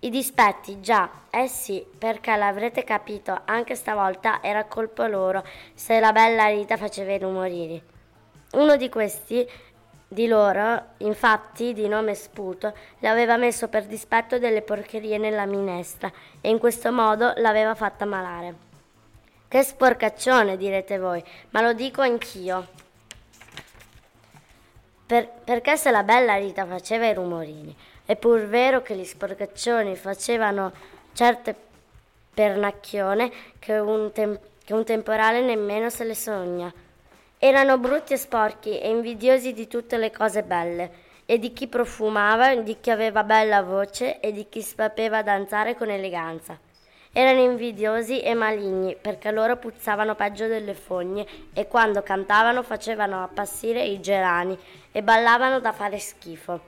I 0.00 0.08
dispetti, 0.08 0.80
già, 0.80 1.10
eh 1.28 1.48
sì, 1.48 1.84
perché 1.98 2.34
l'avrete 2.34 2.82
capito, 2.84 3.42
anche 3.44 3.74
stavolta 3.74 4.42
era 4.42 4.64
colpa 4.64 5.06
loro 5.06 5.44
se 5.74 6.00
la 6.00 6.12
bella 6.12 6.46
Rita 6.46 6.78
faceva 6.78 7.12
i 7.12 7.18
rumorini. 7.18 7.82
Uno 8.52 8.76
di 8.76 8.88
questi, 8.88 9.48
di 10.08 10.26
loro, 10.26 10.86
infatti, 10.98 11.72
di 11.72 11.86
nome 11.86 12.14
Sputo, 12.14 12.74
l'aveva 12.98 13.36
messo 13.36 13.68
per 13.68 13.84
dispetto 13.84 14.40
delle 14.40 14.62
porcherie 14.62 15.18
nella 15.18 15.46
minestra 15.46 16.10
e 16.40 16.48
in 16.48 16.58
questo 16.58 16.90
modo 16.90 17.32
l'aveva 17.36 17.76
fatta 17.76 18.04
malare. 18.04 18.68
Che 19.46 19.62
sporcaccione, 19.62 20.56
direte 20.56 20.98
voi, 20.98 21.22
ma 21.50 21.60
lo 21.60 21.72
dico 21.74 22.02
anch'io. 22.02 22.66
Per- 25.06 25.30
perché 25.44 25.76
se 25.76 25.92
la 25.92 26.02
bella 26.02 26.34
Rita 26.36 26.66
faceva 26.66 27.06
i 27.06 27.14
rumorini, 27.14 27.74
è 28.04 28.16
pur 28.16 28.46
vero 28.46 28.82
che 28.82 28.96
gli 28.96 29.04
sporcaccioni 29.04 29.94
facevano 29.94 30.72
certe 31.12 31.54
pernacchione 32.34 33.30
che 33.60 33.78
un, 33.78 34.10
tem- 34.12 34.38
che 34.64 34.72
un 34.72 34.84
temporale 34.84 35.40
nemmeno 35.40 35.88
se 35.88 36.02
le 36.02 36.14
sogna. 36.16 36.72
Erano 37.42 37.78
brutti 37.78 38.12
e 38.12 38.18
sporchi 38.18 38.78
e 38.78 38.90
invidiosi 38.90 39.54
di 39.54 39.66
tutte 39.66 39.96
le 39.96 40.10
cose 40.10 40.42
belle, 40.42 40.90
e 41.24 41.38
di 41.38 41.54
chi 41.54 41.68
profumava, 41.68 42.54
di 42.56 42.76
chi 42.80 42.90
aveva 42.90 43.24
bella 43.24 43.62
voce 43.62 44.20
e 44.20 44.30
di 44.30 44.46
chi 44.50 44.60
sapeva 44.60 45.22
danzare 45.22 45.74
con 45.74 45.88
eleganza. 45.88 46.58
Erano 47.10 47.40
invidiosi 47.40 48.20
e 48.20 48.34
maligni 48.34 48.94
perché 48.94 49.30
loro 49.30 49.56
puzzavano 49.56 50.14
peggio 50.14 50.48
delle 50.48 50.74
fogne 50.74 51.26
e 51.54 51.66
quando 51.66 52.02
cantavano 52.02 52.62
facevano 52.62 53.22
appassire 53.22 53.82
i 53.84 54.00
gerani 54.00 54.58
e 54.92 55.02
ballavano 55.02 55.60
da 55.60 55.72
fare 55.72 55.98
schifo. 55.98 56.60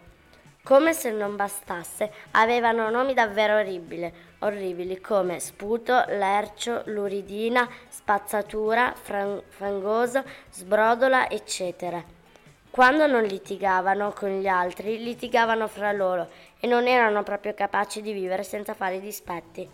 Come 0.62 0.94
se 0.94 1.10
non 1.10 1.36
bastasse, 1.36 2.10
avevano 2.30 2.88
nomi 2.88 3.12
davvero 3.12 3.58
orribili, 3.58 4.10
orribili 4.42 5.00
come 5.00 5.40
sputo, 5.40 6.04
lercio, 6.08 6.82
luridina, 6.86 7.68
spazzatura, 7.88 8.94
fangoso, 8.94 10.22
sbrodola, 10.50 11.28
eccetera. 11.28 12.02
Quando 12.70 13.06
non 13.06 13.24
litigavano 13.24 14.12
con 14.12 14.40
gli 14.40 14.46
altri, 14.46 15.02
litigavano 15.02 15.68
fra 15.68 15.92
loro 15.92 16.28
e 16.58 16.66
non 16.66 16.86
erano 16.86 17.22
proprio 17.22 17.54
capaci 17.54 18.00
di 18.00 18.12
vivere 18.12 18.42
senza 18.44 18.74
fare 18.74 19.00
dispetti. 19.00 19.68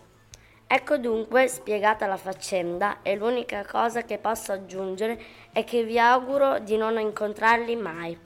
Ecco 0.71 0.97
dunque 0.97 1.47
spiegata 1.47 2.05
la 2.05 2.17
faccenda 2.17 2.97
e 3.01 3.15
l'unica 3.15 3.65
cosa 3.65 4.03
che 4.03 4.17
posso 4.17 4.51
aggiungere 4.51 5.19
è 5.51 5.63
che 5.63 5.83
vi 5.83 5.97
auguro 5.97 6.59
di 6.59 6.77
non 6.77 6.99
incontrarli 6.99 7.75
mai. 7.75 8.17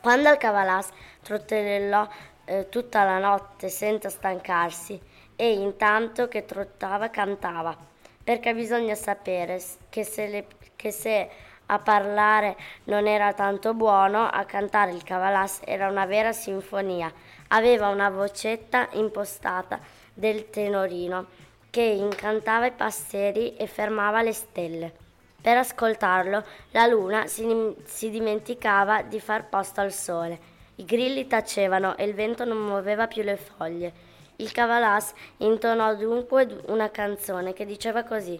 Quando 0.00 0.30
il 0.30 0.38
cavalas 0.38 0.88
trotterellò 1.22 2.08
eh, 2.44 2.68
tutta 2.70 3.04
la 3.04 3.18
notte 3.18 3.68
senza 3.68 4.08
stancarsi 4.08 4.98
e 5.36 5.52
intanto 5.52 6.28
che 6.28 6.44
trottava 6.44 7.10
cantava, 7.10 7.76
perché 8.24 8.54
bisogna 8.54 8.94
sapere 8.94 9.62
che 9.90 10.02
se, 10.02 10.26
le, 10.26 10.46
che 10.74 10.90
se 10.90 11.30
a 11.66 11.78
parlare 11.78 12.56
non 12.84 13.06
era 13.06 13.32
tanto 13.34 13.74
buono, 13.74 14.26
a 14.26 14.44
cantare 14.44 14.92
il 14.92 15.02
cavalas 15.02 15.60
era 15.64 15.88
una 15.88 16.06
vera 16.06 16.32
sinfonia. 16.32 17.12
Aveva 17.48 17.88
una 17.88 18.08
vocetta 18.08 18.88
impostata 18.92 19.78
del 20.12 20.48
tenorino 20.50 21.26
che 21.70 21.82
incantava 21.82 22.66
i 22.66 22.72
passeri 22.72 23.56
e 23.56 23.66
fermava 23.66 24.22
le 24.22 24.32
stelle. 24.32 24.92
Per 25.40 25.56
ascoltarlo 25.56 26.44
la 26.70 26.86
luna 26.86 27.26
si, 27.26 27.44
si 27.84 28.10
dimenticava 28.10 29.02
di 29.02 29.20
far 29.20 29.48
posto 29.48 29.80
al 29.80 29.92
sole. 29.92 30.54
I 30.76 30.84
grilli 30.84 31.26
tacevano 31.26 31.96
e 31.96 32.04
il 32.04 32.14
vento 32.14 32.44
non 32.44 32.58
muoveva 32.58 33.06
più 33.06 33.22
le 33.22 33.36
foglie. 33.36 33.92
Il 34.38 34.52
cavalas 34.52 35.14
intonò 35.38 35.94
dunque 35.94 36.60
una 36.66 36.90
canzone 36.90 37.54
che 37.54 37.64
diceva 37.64 38.02
così. 38.02 38.38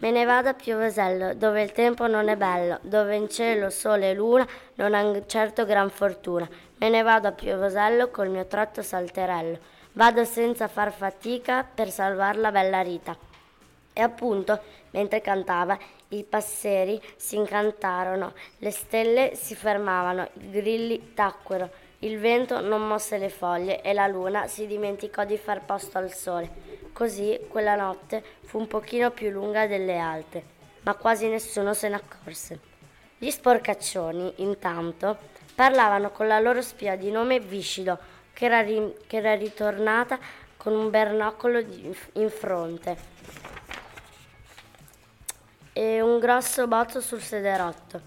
Me 0.00 0.10
ne 0.10 0.24
vado 0.24 0.48
a 0.48 0.54
Piovesello, 0.54 1.34
dove 1.34 1.62
il 1.62 1.70
tempo 1.70 2.08
non 2.08 2.28
è 2.28 2.36
bello, 2.36 2.78
dove 2.82 3.14
in 3.14 3.28
cielo 3.28 3.70
sole 3.70 4.10
e 4.10 4.14
luna 4.14 4.46
non 4.74 4.94
han 4.94 5.24
certo 5.26 5.64
gran 5.64 5.90
fortuna. 5.90 6.48
Me 6.78 6.88
ne 6.88 7.02
vado 7.02 7.28
a 7.28 7.32
Piovesello 7.32 8.08
col 8.08 8.30
mio 8.30 8.46
tratto 8.46 8.82
salterello. 8.82 9.58
Vado 9.92 10.24
senza 10.24 10.66
far 10.66 10.92
fatica 10.92 11.64
per 11.64 11.90
salvar 11.90 12.36
la 12.36 12.50
bella 12.50 12.80
Rita. 12.80 13.16
E 13.92 14.00
appunto, 14.00 14.60
mentre 14.90 15.20
cantava, 15.20 15.78
i 16.08 16.24
passeri 16.24 17.00
si 17.16 17.36
incantarono, 17.36 18.32
le 18.58 18.70
stelle 18.70 19.34
si 19.34 19.54
fermavano, 19.54 20.28
i 20.32 20.50
grilli 20.50 21.14
tacquero, 21.14 21.70
il 22.00 22.18
vento 22.18 22.60
non 22.60 22.86
mosse 22.86 23.18
le 23.18 23.28
foglie 23.28 23.82
e 23.82 23.92
la 23.92 24.06
luna 24.06 24.46
si 24.46 24.66
dimenticò 24.66 25.24
di 25.24 25.36
far 25.36 25.64
posto 25.64 25.98
al 25.98 26.12
sole. 26.12 26.50
Così 26.92 27.40
quella 27.48 27.74
notte 27.74 28.22
fu 28.42 28.58
un 28.58 28.66
pochino 28.68 29.10
più 29.10 29.30
lunga 29.30 29.66
delle 29.66 29.98
altre, 29.98 30.44
ma 30.82 30.94
quasi 30.94 31.26
nessuno 31.26 31.74
se 31.74 31.88
ne 31.88 31.96
accorse. 31.96 32.60
Gli 33.18 33.30
sporcaccioni, 33.30 34.34
intanto, 34.36 35.18
parlavano 35.54 36.10
con 36.10 36.28
la 36.28 36.38
loro 36.38 36.62
spia 36.62 36.96
di 36.96 37.10
nome 37.10 37.40
Viscido, 37.40 37.98
che 38.32 38.44
era, 38.44 38.60
ri- 38.60 38.94
che 39.06 39.16
era 39.16 39.34
ritornata 39.34 40.18
con 40.56 40.72
un 40.74 40.90
bernoccolo 40.90 41.58
in 42.12 42.30
fronte 42.30 42.96
e 45.72 46.00
un 46.00 46.18
grosso 46.18 46.66
bozzo 46.66 47.00
sul 47.00 47.20
sederotto. 47.20 48.00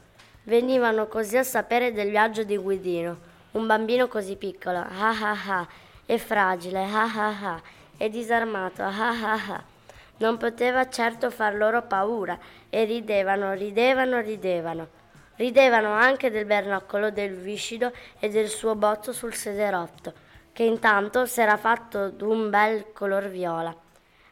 Venivano 0.43 1.07
così 1.07 1.37
a 1.37 1.43
sapere 1.43 1.91
del 1.91 2.09
viaggio 2.09 2.43
di 2.43 2.57
Guidino, 2.57 3.30
un 3.51 3.67
bambino 3.67 4.07
così 4.07 4.35
piccolo, 4.35 4.79
ah 4.79 5.09
ah 5.09 5.37
ah, 5.47 5.67
e 6.05 6.17
fragile, 6.17 6.83
ah 6.83 7.11
ah 7.15 7.53
ah, 7.53 7.61
e 7.97 8.09
disarmato, 8.09 8.81
ah 8.83 9.09
ah 9.09 9.53
ah. 9.53 9.63
Non 10.17 10.37
poteva 10.37 10.87
certo 10.87 11.31
far 11.31 11.55
loro 11.55 11.81
paura 11.81 12.37
e 12.69 12.83
ridevano, 12.85 13.53
ridevano, 13.53 14.19
ridevano. 14.19 14.87
Ridevano 15.35 15.91
anche 15.91 16.29
del 16.29 16.45
bernoccolo 16.45 17.09
del 17.09 17.33
viscido 17.33 17.91
e 18.19 18.29
del 18.29 18.47
suo 18.47 18.75
bozzo 18.75 19.11
sul 19.13 19.33
sederotto, 19.33 20.13
che 20.53 20.63
intanto 20.63 21.25
s'era 21.25 21.57
fatto 21.57 22.09
d'un 22.09 22.51
bel 22.51 22.91
color 22.93 23.29
viola. 23.29 23.75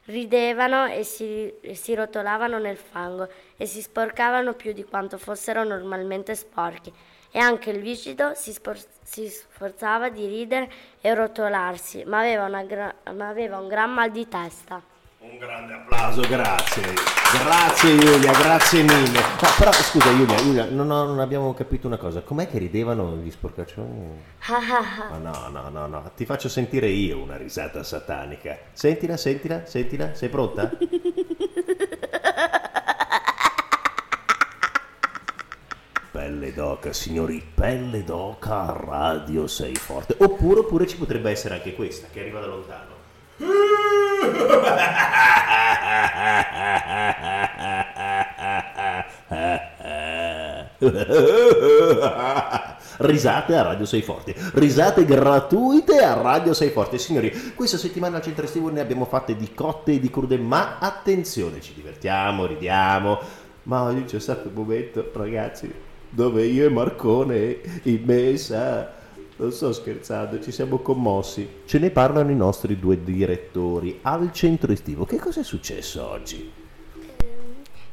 Ridevano 0.05 0.86
e 0.86 1.03
si, 1.03 1.51
e 1.60 1.73
si 1.73 1.95
rotolavano 1.95 2.60
nel 2.60 2.77
fango 2.77 3.27
e 3.58 3.65
si 3.65 3.82
sporcavano 3.82 4.53
più 4.53 4.71
di 4.71 4.84
quanto 4.84 5.17
fossero 5.17 5.63
normalmente 5.63 6.36
sporchi. 6.36 6.93
E 7.31 7.39
anche 7.39 7.69
il 7.69 7.79
viscido 7.81 8.33
si, 8.35 8.51
spor- 8.51 8.83
si 9.03 9.27
sforzava 9.27 10.09
di 10.09 10.25
ridere 10.25 10.69
e 11.01 11.13
rotolarsi, 11.13 12.03
ma 12.05 12.19
aveva, 12.19 12.45
una 12.45 12.63
gra- 12.63 12.95
ma 13.15 13.27
aveva 13.27 13.57
un 13.59 13.67
gran 13.67 13.91
mal 13.93 14.09
di 14.11 14.27
testa. 14.27 14.81
Un 15.19 15.37
grande 15.37 15.73
applauso, 15.73 16.21
grazie. 16.21 16.81
Grazie 17.43 17.97
Giulia, 17.97 18.31
grazie 18.31 18.81
mille. 18.81 19.19
Ma 19.19 19.49
però 19.57 19.71
scusa 19.71 20.09
Giulia, 20.15 20.35
Giulia 20.37 20.65
non, 20.71 20.89
ho- 20.89 21.03
non 21.05 21.19
abbiamo 21.19 21.53
capito 21.53 21.85
una 21.87 21.97
cosa. 21.97 22.21
Com'è 22.21 22.49
che 22.49 22.57
ridevano 22.57 23.15
gli 23.17 23.29
sporcaccioni? 23.29 24.23
Ah 24.47 24.55
ah 24.55 25.07
ah. 25.11 25.17
Ma 25.19 25.29
no, 25.29 25.49
no, 25.49 25.69
no, 25.69 25.87
no, 25.87 26.11
ti 26.15 26.25
faccio 26.25 26.47
sentire 26.49 26.87
io 26.87 27.19
una 27.21 27.35
risata 27.37 27.83
satanica. 27.83 28.57
Sentila, 28.71 29.17
sentila, 29.17 29.65
sentila, 29.65 30.15
sei 30.15 30.29
pronta? 30.29 30.71
Pelle 36.11 36.51
d'oca, 36.53 36.91
signori, 36.91 37.39
pelle 37.53 38.03
d'oca 38.03 38.75
radio 38.75 39.45
sei 39.45 39.75
forte. 39.75 40.15
Oppure, 40.17 40.61
oppure 40.61 40.87
ci 40.87 40.97
potrebbe 40.97 41.29
essere 41.29 41.53
anche 41.53 41.75
questa, 41.75 42.07
che 42.11 42.21
arriva 42.21 42.39
da 42.39 42.47
lontano. 42.47 42.97
Risate 52.97 53.55
a 53.55 53.61
Radio 53.61 53.85
Sei 53.85 54.01
Forte, 54.01 54.33
risate 54.53 55.05
gratuite 55.05 55.99
a 55.99 56.15
Radio 56.15 56.55
Sei 56.55 56.71
Forte. 56.71 56.97
Signori, 56.97 57.53
questa 57.53 57.77
settimana 57.77 58.17
al 58.17 58.23
centro 58.23 58.45
estivo 58.45 58.71
ne 58.71 58.81
abbiamo 58.81 59.05
fatte 59.05 59.35
di 59.35 59.53
cotte 59.53 59.91
e 59.91 59.99
di 59.99 60.09
crude, 60.09 60.39
ma 60.39 60.79
attenzione, 60.79 61.61
ci 61.61 61.75
divertiamo, 61.75 62.47
ridiamo. 62.47 63.19
Ma 63.63 63.83
oggi 63.83 64.05
c'è 64.05 64.19
stato 64.19 64.47
un 64.47 64.55
momento, 64.55 65.11
ragazzi, 65.13 65.71
dove 66.09 66.45
io 66.45 66.65
e 66.65 66.69
Marcone 66.69 67.59
in 67.83 68.03
messa, 68.03 68.93
non 69.37 69.51
sto 69.51 69.71
scherzando, 69.71 70.41
ci 70.41 70.51
siamo 70.51 70.79
commossi. 70.79 71.47
Ce 71.65 71.79
ne 71.79 71.91
parlano 71.91 72.31
i 72.31 72.35
nostri 72.35 72.79
due 72.79 73.03
direttori 73.03 73.99
al 74.01 74.31
centro 74.33 74.71
estivo. 74.71 75.05
Che 75.05 75.17
cosa 75.17 75.41
è 75.41 75.43
successo 75.43 76.07
oggi? 76.07 76.51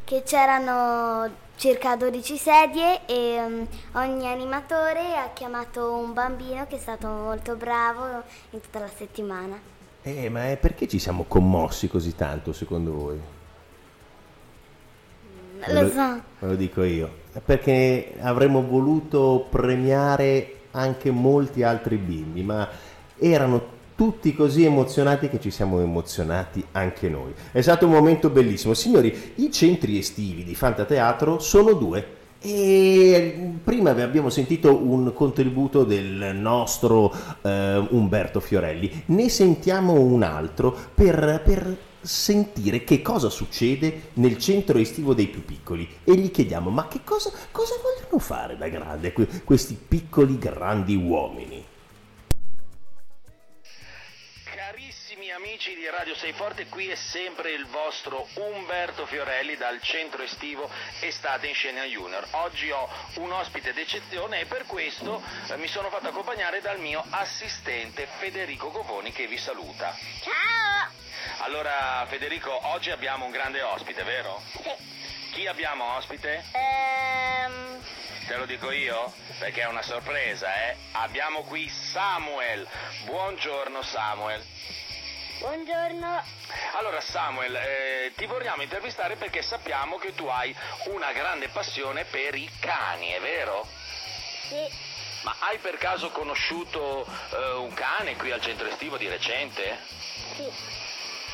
Che 0.05 0.22
c'erano 0.24 1.44
circa 1.57 1.96
12 1.96 2.37
sedie 2.37 3.07
e 3.07 3.38
mm, 3.40 3.62
ogni 3.92 4.26
animatore 4.26 5.16
ha 5.16 5.31
chiamato 5.33 5.92
un 5.92 6.12
bambino 6.12 6.66
che 6.68 6.76
è 6.76 6.79
stato 6.79 7.09
molto 7.09 7.57
bravo 7.57 8.22
in 8.50 8.61
tutta 8.61 8.79
la 8.79 8.90
settimana. 8.94 9.59
Eh, 10.02 10.29
ma 10.29 10.50
è 10.50 10.57
perché 10.57 10.87
ci 10.87 10.98
siamo 11.00 11.24
commossi 11.24 11.88
così 11.88 12.14
tanto, 12.14 12.52
secondo 12.52 12.92
voi? 12.92 13.20
Mm, 15.57 15.74
Lo 15.74 15.88
so. 15.90 16.20
Me 16.38 16.48
lo 16.48 16.55
dico 16.55 16.83
io. 16.85 17.24
Perché 17.44 18.14
avremmo 18.20 18.62
voluto 18.62 19.46
premiare 19.51 20.53
anche 20.72 21.11
molti 21.11 21.62
altri 21.62 21.96
bimbi, 21.96 22.42
ma 22.42 22.68
erano 23.18 23.75
tutti 23.96 24.35
così 24.35 24.64
emozionati 24.64 25.29
che 25.29 25.40
ci 25.40 25.51
siamo 25.51 25.81
emozionati 25.81 26.62
anche 26.72 27.09
noi. 27.09 27.33
È 27.51 27.61
stato 27.62 27.87
un 27.87 27.92
momento 27.92 28.29
bellissimo. 28.29 28.75
Signori, 28.75 29.33
i 29.37 29.51
centri 29.51 29.99
estivi 29.99 30.44
di 30.44 30.55
Fantateatro 30.55 31.38
sono 31.38 31.72
due. 31.72 32.14
E 32.38 33.55
prima 33.64 33.90
abbiamo 33.90 34.29
sentito 34.29 34.77
un 34.77 35.12
contributo 35.14 35.85
del 35.85 36.37
nostro 36.37 37.12
eh, 37.40 37.85
Umberto 37.88 38.40
Fiorelli, 38.40 39.05
ne 39.07 39.29
sentiamo 39.31 39.94
un 39.94 40.22
altro 40.22 40.77
per, 40.94 41.40
per 41.42 41.77
sentire 42.07 42.85
che 42.85 43.03
cosa 43.03 43.29
succede 43.29 44.11
nel 44.14 44.38
centro 44.38 44.79
estivo 44.79 45.14
dei 45.14 45.27
più 45.27 45.45
piccoli 45.45 45.99
e 46.05 46.14
gli 46.14 46.31
chiediamo 46.31 46.71
ma 46.71 46.88
che 46.88 47.01
cosa, 47.05 47.31
cosa 47.51 47.75
vogliono 47.83 48.19
fare 48.19 48.57
da 48.57 48.69
grande 48.69 49.12
que- 49.12 49.42
questi 49.45 49.75
piccoli 49.75 50.38
grandi 50.38 50.95
uomini? 50.95 51.64
Carissimi 54.55 55.31
amici 55.31 55.75
di 55.75 55.88
Radio 55.88 56.14
Sei 56.14 56.33
Forte, 56.33 56.66
qui 56.66 56.88
è 56.88 56.95
sempre 56.95 57.53
il 57.53 57.66
vostro 57.66 58.27
Umberto 58.35 59.07
Fiorelli 59.07 59.57
dal 59.57 59.81
centro 59.81 60.23
estivo 60.23 60.69
Estate 61.01 61.49
in 61.49 61.55
Scena 61.55 61.85
Junior. 61.85 62.27
Oggi 62.33 62.71
ho 62.71 62.88
un 63.16 63.33
ospite 63.33 63.73
d'eccezione 63.73 64.40
e 64.40 64.47
per 64.47 64.66
questo 64.66 65.23
eh, 65.49 65.57
mi 65.57 65.69
sono 65.69 65.88
fatto 65.90 66.09
accompagnare 66.09 66.61
dal 66.61 66.81
mio 66.81 67.05
assistente 67.11 68.07
Federico 68.19 68.71
Govoni 68.71 69.12
che 69.12 69.27
vi 69.27 69.38
saluta. 69.38 69.95
Ciao! 70.23 70.76
Allora 71.39 72.05
Federico, 72.09 72.51
oggi 72.69 72.91
abbiamo 72.91 73.25
un 73.25 73.31
grande 73.31 73.62
ospite, 73.62 74.03
vero? 74.05 74.43
Sì. 74.62 74.71
Chi 75.33 75.47
abbiamo 75.47 75.97
ospite? 75.97 76.45
Ehm, 76.53 77.83
Te 78.27 78.37
lo 78.37 78.47
dico 78.47 78.71
io? 78.71 79.12
Perché 79.39 79.62
è 79.62 79.67
una 79.67 79.83
sorpresa, 79.83 80.53
eh? 80.69 80.77
Abbiamo 80.93 81.43
qui 81.43 81.69
Samuel. 81.69 82.67
Buongiorno 83.05 83.83
Samuel. 83.83 84.43
buongiorno. 85.39 86.25
Allora 86.73 87.01
Samuel, 87.01 87.55
eh, 87.55 88.12
ti 88.17 88.27
vogliamo 88.27 88.62
intervistare 88.62 89.17
perché 89.17 89.43
sappiamo 89.43 89.97
che 89.99 90.15
tu 90.15 90.27
hai 90.27 90.55
una 90.87 91.12
grande 91.12 91.49
passione 91.49 92.05
per 92.07 92.35
i 92.35 92.51
cani, 92.59 93.11
è 93.11 93.21
vero? 93.21 93.67
Sì. 94.49 94.95
Ma 95.23 95.35
hai 95.41 95.59
per 95.59 95.77
caso 95.77 96.11
conosciuto 96.11 97.07
eh, 97.33 97.53
un 97.55 97.75
cane 97.75 98.17
qui 98.17 98.31
al 98.33 98.41
centro 98.41 98.67
estivo 98.69 98.97
di 98.97 99.09
recente? 99.09 99.79
Sì. 100.37 100.51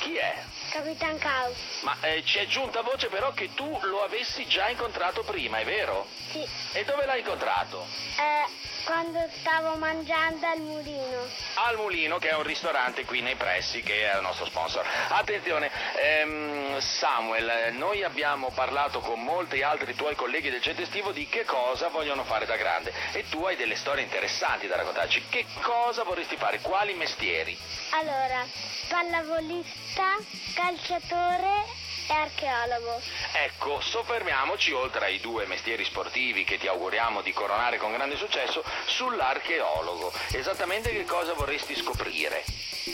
Chi 0.02 0.16
è? 0.16 0.51
Capitan 0.72 1.18
Caos. 1.18 1.54
Ma 1.82 1.94
eh, 2.00 2.24
ci 2.24 2.38
è 2.38 2.46
giunta 2.46 2.80
voce 2.80 3.08
però 3.08 3.32
che 3.34 3.52
tu 3.52 3.78
lo 3.82 4.02
avessi 4.04 4.46
già 4.46 4.70
incontrato 4.70 5.22
prima, 5.22 5.58
è 5.58 5.66
vero? 5.66 6.06
Sì. 6.30 6.42
E 6.72 6.84
dove 6.84 7.04
l'hai 7.04 7.18
incontrato? 7.18 7.86
Eh, 8.16 8.72
quando 8.84 9.18
stavo 9.40 9.76
mangiando 9.76 10.46
al 10.46 10.60
mulino. 10.60 11.26
Al 11.54 11.76
Mulino, 11.76 12.18
che 12.18 12.30
è 12.30 12.34
un 12.34 12.42
ristorante 12.42 13.04
qui 13.04 13.20
nei 13.20 13.36
pressi, 13.36 13.82
che 13.82 14.10
è 14.10 14.16
il 14.16 14.22
nostro 14.22 14.46
sponsor. 14.46 14.84
Attenzione, 15.08 15.70
ehm, 15.96 16.78
Samuel, 16.80 17.74
noi 17.74 18.02
abbiamo 18.02 18.50
parlato 18.50 19.00
con 19.00 19.22
molti 19.22 19.62
altri 19.62 19.94
tuoi 19.94 20.14
colleghi 20.14 20.50
del 20.50 20.62
centro 20.62 20.84
estivo 20.84 21.12
di 21.12 21.28
che 21.28 21.44
cosa 21.44 21.88
vogliono 21.88 22.24
fare 22.24 22.46
da 22.46 22.56
grande. 22.56 22.92
E 23.12 23.28
tu 23.28 23.44
hai 23.44 23.56
delle 23.56 23.76
storie 23.76 24.04
interessanti 24.04 24.66
da 24.66 24.76
raccontarci. 24.76 25.22
Che 25.28 25.44
cosa 25.60 26.02
vorresti 26.02 26.36
fare? 26.36 26.60
Quali 26.60 26.94
mestieri? 26.94 27.56
Allora, 27.90 28.44
pallavolista, 28.88 30.16
calciatore 30.62 31.64
e 32.08 32.12
archeologo. 32.12 33.00
Ecco, 33.32 33.80
soffermiamoci, 33.80 34.70
oltre 34.72 35.06
ai 35.06 35.18
due 35.18 35.44
mestieri 35.46 35.84
sportivi 35.84 36.44
che 36.44 36.56
ti 36.56 36.68
auguriamo 36.68 37.20
di 37.20 37.32
coronare 37.32 37.78
con 37.78 37.92
grande 37.92 38.16
successo, 38.16 38.62
sull'archeologo. 38.86 40.12
Esattamente 40.30 40.92
che 40.92 41.04
cosa 41.04 41.32
vorresti 41.34 41.74
scoprire? 41.74 42.44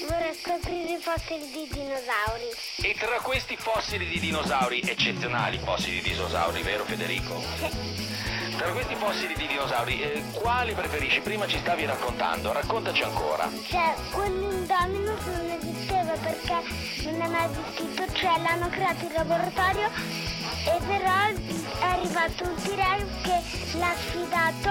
Vorrei 0.06 0.34
scoprire 0.34 0.92
i 0.92 0.98
fossili 0.98 1.50
di 1.50 1.68
dinosauri. 1.70 2.48
E 2.82 2.94
tra 2.98 3.20
questi 3.20 3.56
fossili 3.56 4.06
di 4.06 4.18
dinosauri, 4.18 4.80
eccezionali 4.80 5.58
fossili 5.58 6.00
di 6.00 6.10
dinosauri, 6.12 6.62
vero 6.62 6.84
Federico? 6.84 8.06
Tra 8.58 8.72
questi 8.72 8.94
fossili 8.96 9.34
di 9.34 9.46
dinosauri, 9.46 10.00
eh, 10.02 10.22
quali 10.32 10.72
preferisci? 10.74 11.20
Prima 11.20 11.46
ci 11.46 11.58
stavi 11.58 11.84
raccontando, 11.86 12.52
raccontaci 12.52 13.02
ancora. 13.04 13.48
Cioè, 13.68 13.94
quell'indominus 14.10 15.24
non 15.26 15.50
esisteva 15.58 16.12
perché 16.14 16.56
non 17.04 17.20
è 17.22 17.28
mai 17.28 17.48
esistito, 17.50 18.12
cioè 18.14 18.38
l'hanno 18.40 18.68
creato 18.68 19.04
in 19.04 19.12
laboratorio 19.12 19.86
e 19.86 20.78
però 20.86 21.12
è 21.14 21.84
arrivato 21.84 22.44
un 22.44 22.54
T-Rex 22.56 23.04
che 23.22 23.78
l'ha 23.78 23.94
sfidato, 23.96 24.70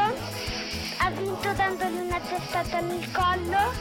ha 0.98 1.10
vinto 1.12 1.54
dandogli 1.54 2.00
una 2.00 2.20
testata 2.20 2.80
nel 2.82 3.12
collo 3.12 3.72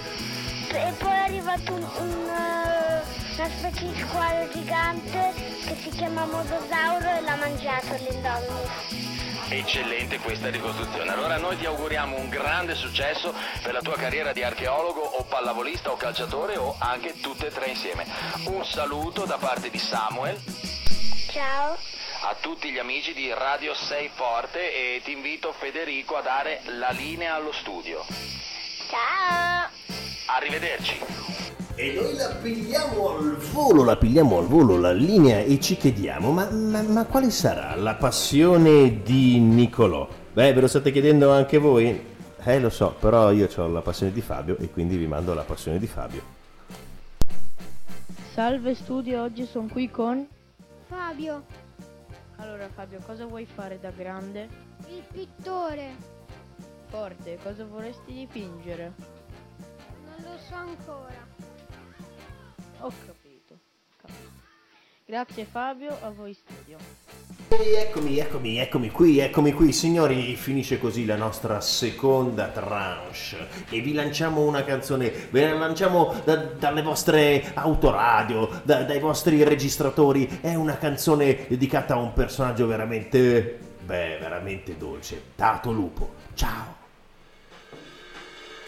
e 0.70 0.92
poi 0.98 1.10
è 1.10 1.18
arrivato 1.18 1.72
un- 1.72 1.88
un, 1.98 2.28
eh, 2.28 3.40
una 3.42 3.48
specie 3.58 3.92
di 3.92 4.00
squalo 4.00 4.48
gigante 4.52 5.32
che 5.66 5.76
si 5.82 5.88
chiama 5.90 6.24
Modosauro 6.26 7.08
e 7.08 7.20
l'ha 7.22 7.34
mangiato 7.36 7.94
l'indominus. 7.98 9.15
Eccellente 9.48 10.18
questa 10.18 10.50
ricostruzione. 10.50 11.08
Allora 11.12 11.36
noi 11.36 11.56
ti 11.56 11.66
auguriamo 11.66 12.16
un 12.16 12.28
grande 12.28 12.74
successo 12.74 13.32
per 13.62 13.72
la 13.72 13.80
tua 13.80 13.94
carriera 13.94 14.32
di 14.32 14.42
archeologo 14.42 15.00
o 15.00 15.22
pallavolista 15.22 15.92
o 15.92 15.96
calciatore 15.96 16.56
o 16.56 16.74
anche 16.78 17.20
tutte 17.20 17.46
e 17.46 17.50
tre 17.50 17.66
insieme. 17.66 18.06
Un 18.46 18.64
saluto 18.64 19.24
da 19.24 19.38
parte 19.38 19.70
di 19.70 19.78
Samuel 19.78 20.36
Ciao. 21.30 21.78
a 22.22 22.34
tutti 22.40 22.72
gli 22.72 22.78
amici 22.78 23.14
di 23.14 23.32
Radio 23.32 23.72
6 23.72 24.10
Forte 24.14 24.72
e 24.72 25.00
ti 25.04 25.12
invito 25.12 25.52
Federico 25.52 26.16
a 26.16 26.22
dare 26.22 26.62
la 26.64 26.90
linea 26.90 27.34
allo 27.34 27.52
studio. 27.52 28.04
Ciao. 28.90 29.70
Arrivederci. 30.26 31.65
E 31.78 31.92
noi 31.92 32.14
la 32.16 32.34
pigliamo 32.40 33.10
al 33.18 33.36
volo, 33.36 33.84
la 33.84 33.96
pigliamo 33.96 34.38
al 34.38 34.46
volo 34.46 34.78
la 34.78 34.92
linea 34.92 35.40
e 35.40 35.60
ci 35.60 35.76
chiediamo, 35.76 36.30
ma, 36.32 36.48
ma- 36.50 36.80
ma 36.82 37.04
quale 37.04 37.30
sarà 37.30 37.74
la 37.74 37.94
passione 37.96 39.02
di 39.02 39.38
Nicolò? 39.38 40.08
Beh, 40.32 40.54
ve 40.54 40.60
lo 40.62 40.68
state 40.68 40.90
chiedendo 40.90 41.30
anche 41.30 41.58
voi? 41.58 42.14
Eh, 42.42 42.60
lo 42.60 42.70
so, 42.70 42.94
però 42.98 43.30
io 43.30 43.48
ho 43.54 43.66
la 43.68 43.82
passione 43.82 44.12
di 44.12 44.22
Fabio 44.22 44.56
e 44.58 44.70
quindi 44.70 44.96
vi 44.96 45.06
mando 45.06 45.34
la 45.34 45.42
passione 45.42 45.78
di 45.78 45.86
Fabio. 45.86 46.22
Salve 48.32 48.74
studio, 48.74 49.22
oggi 49.22 49.44
sono 49.46 49.68
qui 49.70 49.90
con... 49.90 50.26
Fabio, 50.88 51.42
Allora 52.36 52.68
Fabio, 52.74 53.00
cosa 53.04 53.26
vuoi 53.26 53.44
fare 53.46 53.78
da 53.80 53.90
grande? 53.90 54.48
il 54.88 55.02
pittore. 55.12 55.94
Forte, 56.88 57.38
cosa 57.42 57.64
vorresti 57.66 58.12
dipingere? 58.14 58.92
Non 60.04 60.32
lo 60.32 60.38
so 60.48 60.54
ancora. 60.54 61.24
Ho 62.80 62.92
capito. 63.06 63.58
capito. 64.00 64.34
Grazie 65.06 65.44
Fabio, 65.44 65.96
a 66.02 66.10
voi 66.10 66.34
studio. 66.34 66.78
Eccomi, 67.48 68.18
eccomi, 68.18 68.58
eccomi 68.58 68.90
qui, 68.90 69.18
eccomi 69.20 69.52
qui, 69.52 69.72
signori, 69.72 70.34
finisce 70.34 70.78
così 70.80 71.04
la 71.06 71.14
nostra 71.14 71.60
seconda 71.60 72.48
tranche 72.48 73.46
e 73.70 73.80
vi 73.80 73.92
lanciamo 73.94 74.40
una 74.44 74.64
canzone, 74.64 75.10
ve 75.30 75.48
la 75.48 75.56
lanciamo 75.56 76.12
da- 76.24 76.36
dalle 76.36 76.82
vostre 76.82 77.52
autoradio, 77.54 78.62
da- 78.64 78.82
dai 78.82 78.98
vostri 78.98 79.44
registratori, 79.44 80.40
è 80.40 80.54
una 80.54 80.76
canzone 80.76 81.46
dedicata 81.46 81.94
a 81.94 81.98
un 81.98 82.12
personaggio 82.12 82.66
veramente, 82.66 83.58
beh, 83.84 84.18
veramente 84.18 84.76
dolce, 84.76 85.22
Tato 85.36 85.70
Lupo, 85.70 86.14
ciao! 86.34 86.75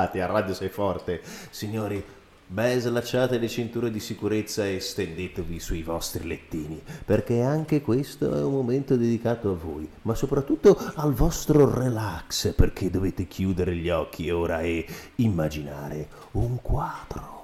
Ululati 0.00 0.20
a 0.20 0.26
Radio 0.26 0.54
Sei 0.54 0.70
Forte. 0.70 1.20
Signori, 1.50 2.02
ben 2.46 2.80
slacciate 2.80 3.36
le 3.36 3.48
cinture 3.48 3.90
di 3.90 4.00
sicurezza 4.00 4.66
e 4.66 4.80
stendetevi 4.80 5.60
sui 5.60 5.82
vostri 5.82 6.26
lettini, 6.26 6.82
perché 7.04 7.42
anche 7.42 7.82
questo 7.82 8.34
è 8.34 8.42
un 8.42 8.52
momento 8.52 8.96
dedicato 8.96 9.50
a 9.50 9.54
voi, 9.54 9.86
ma 10.02 10.14
soprattutto 10.14 10.74
al 10.94 11.12
vostro 11.12 11.70
relax, 11.70 12.54
perché 12.54 12.88
dovete 12.88 13.26
chiudere 13.26 13.76
gli 13.76 13.90
occhi 13.90 14.30
ora 14.30 14.60
e 14.60 14.86
immaginare 15.16 16.08
un 16.32 16.62
quadro. 16.62 17.38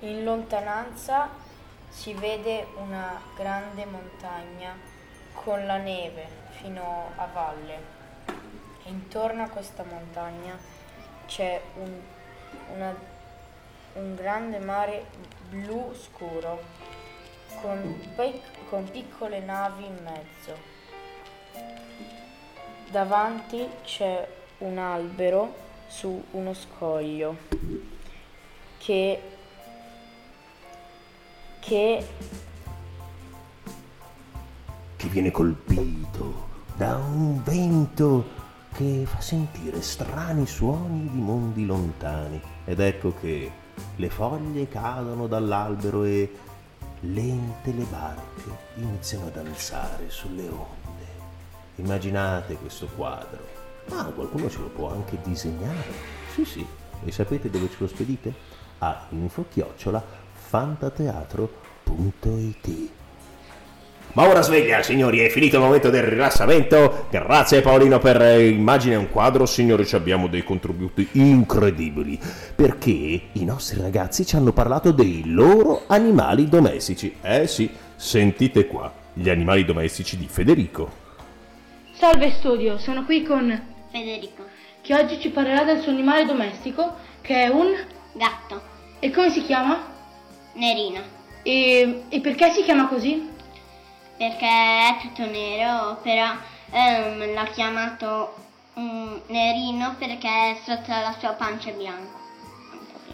In 0.00 0.22
lontananza 0.22 1.28
si 1.88 2.14
vede 2.14 2.66
una 2.76 3.20
grande 3.36 3.84
montagna 3.84 4.91
con 5.34 5.64
la 5.66 5.76
neve 5.78 6.26
fino 6.50 7.10
a 7.16 7.26
valle. 7.26 8.00
E 8.84 8.88
intorno 8.90 9.42
a 9.44 9.48
questa 9.48 9.84
montagna 9.84 10.58
c'è 11.26 11.60
un, 11.74 12.00
una- 12.74 12.96
un 13.94 14.14
grande 14.14 14.58
mare 14.58 15.06
blu 15.48 15.94
scuro 15.94 16.62
con, 17.60 18.00
con 18.68 18.90
piccole 18.90 19.40
navi 19.40 19.84
in 19.84 19.98
mezzo. 20.02 20.70
Davanti 22.88 23.68
c'è 23.84 24.26
un 24.58 24.78
albero 24.78 25.54
su 25.86 26.22
uno 26.32 26.54
scoglio 26.54 27.36
che 28.78 29.22
che 31.60 32.04
che 35.02 35.08
viene 35.08 35.32
colpito 35.32 36.48
da 36.76 36.94
un 36.94 37.42
vento 37.42 38.24
che 38.72 39.02
fa 39.04 39.20
sentire 39.20 39.82
strani 39.82 40.46
suoni 40.46 41.10
di 41.10 41.18
mondi 41.18 41.66
lontani. 41.66 42.40
Ed 42.64 42.78
ecco 42.78 43.12
che 43.20 43.50
le 43.96 44.08
foglie 44.08 44.68
cadono 44.68 45.26
dall'albero 45.26 46.04
e 46.04 46.32
lente 47.00 47.72
le 47.72 47.84
barche 47.90 48.56
iniziano 48.76 49.26
a 49.26 49.30
danzare 49.30 50.08
sulle 50.08 50.44
onde. 50.44 51.06
Immaginate 51.76 52.54
questo 52.54 52.86
quadro. 52.94 53.40
Ma 53.88 54.04
qualcuno 54.04 54.48
ce 54.48 54.60
lo 54.60 54.68
può 54.68 54.92
anche 54.92 55.18
disegnare. 55.24 55.92
Sì, 56.32 56.44
sì. 56.44 56.64
E 57.04 57.10
sapete 57.10 57.50
dove 57.50 57.68
ce 57.68 57.76
lo 57.78 57.88
spedite? 57.88 58.32
A 58.78 59.06
info-chiocciola 59.10 60.00
fantateatro.it 60.32 63.00
ma 64.14 64.28
ora 64.28 64.42
sveglia, 64.42 64.82
signori, 64.82 65.20
è 65.20 65.28
finito 65.30 65.56
il 65.56 65.62
momento 65.62 65.88
del 65.88 66.02
rilassamento. 66.02 67.06
Grazie 67.10 67.62
Paolino 67.62 67.98
per 67.98 68.20
eh, 68.20 68.48
immagine 68.48 68.96
un 68.96 69.08
quadro, 69.10 69.46
signori, 69.46 69.86
ci 69.86 69.94
abbiamo 69.94 70.26
dei 70.26 70.44
contributi 70.44 71.08
incredibili. 71.12 72.18
Perché 72.54 72.90
i 73.32 73.44
nostri 73.44 73.80
ragazzi 73.80 74.26
ci 74.26 74.36
hanno 74.36 74.52
parlato 74.52 74.90
dei 74.90 75.22
loro 75.26 75.84
animali 75.86 76.48
domestici. 76.48 77.16
Eh 77.22 77.46
sì, 77.46 77.70
sentite 77.96 78.66
qua, 78.66 78.92
gli 79.14 79.30
animali 79.30 79.64
domestici 79.64 80.18
di 80.18 80.26
Federico. 80.28 81.00
Salve 81.94 82.30
studio, 82.32 82.76
sono 82.78 83.04
qui 83.04 83.22
con 83.22 83.60
Federico. 83.90 84.44
che 84.82 84.94
oggi 84.94 85.20
ci 85.20 85.30
parlerà 85.30 85.64
del 85.64 85.80
suo 85.80 85.92
animale 85.92 86.26
domestico 86.26 86.96
che 87.22 87.44
è 87.44 87.48
un 87.48 87.68
Gatto. 88.14 88.60
e 88.98 89.10
come 89.10 89.30
si 89.30 89.42
chiama? 89.42 89.86
Nerino. 90.54 91.00
E, 91.42 92.02
e 92.08 92.20
perché 92.20 92.50
si 92.50 92.62
chiama 92.62 92.88
così? 92.88 93.30
Perché 94.22 94.46
è 94.46 94.98
tutto 95.00 95.28
nero, 95.28 95.98
però 96.00 96.30
ehm, 96.70 97.34
l'ha 97.34 97.44
chiamato 97.46 98.32
mm, 98.78 99.16
Nerino 99.26 99.96
perché 99.98 100.60
sotto 100.64 100.92
la 100.92 101.12
sua 101.18 101.30
pancia 101.30 101.70
è 101.70 101.72
bianco. 101.72 102.20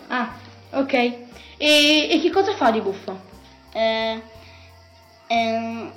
Ah, 0.09 0.35
ok. 0.73 0.93
E, 0.93 1.17
e 1.57 2.21
che 2.21 2.31
cosa 2.31 2.55
fa 2.55 2.71
di 2.71 2.83
buffo? 2.83 3.19
Eh, 3.73 4.23
ehm, 5.29 5.91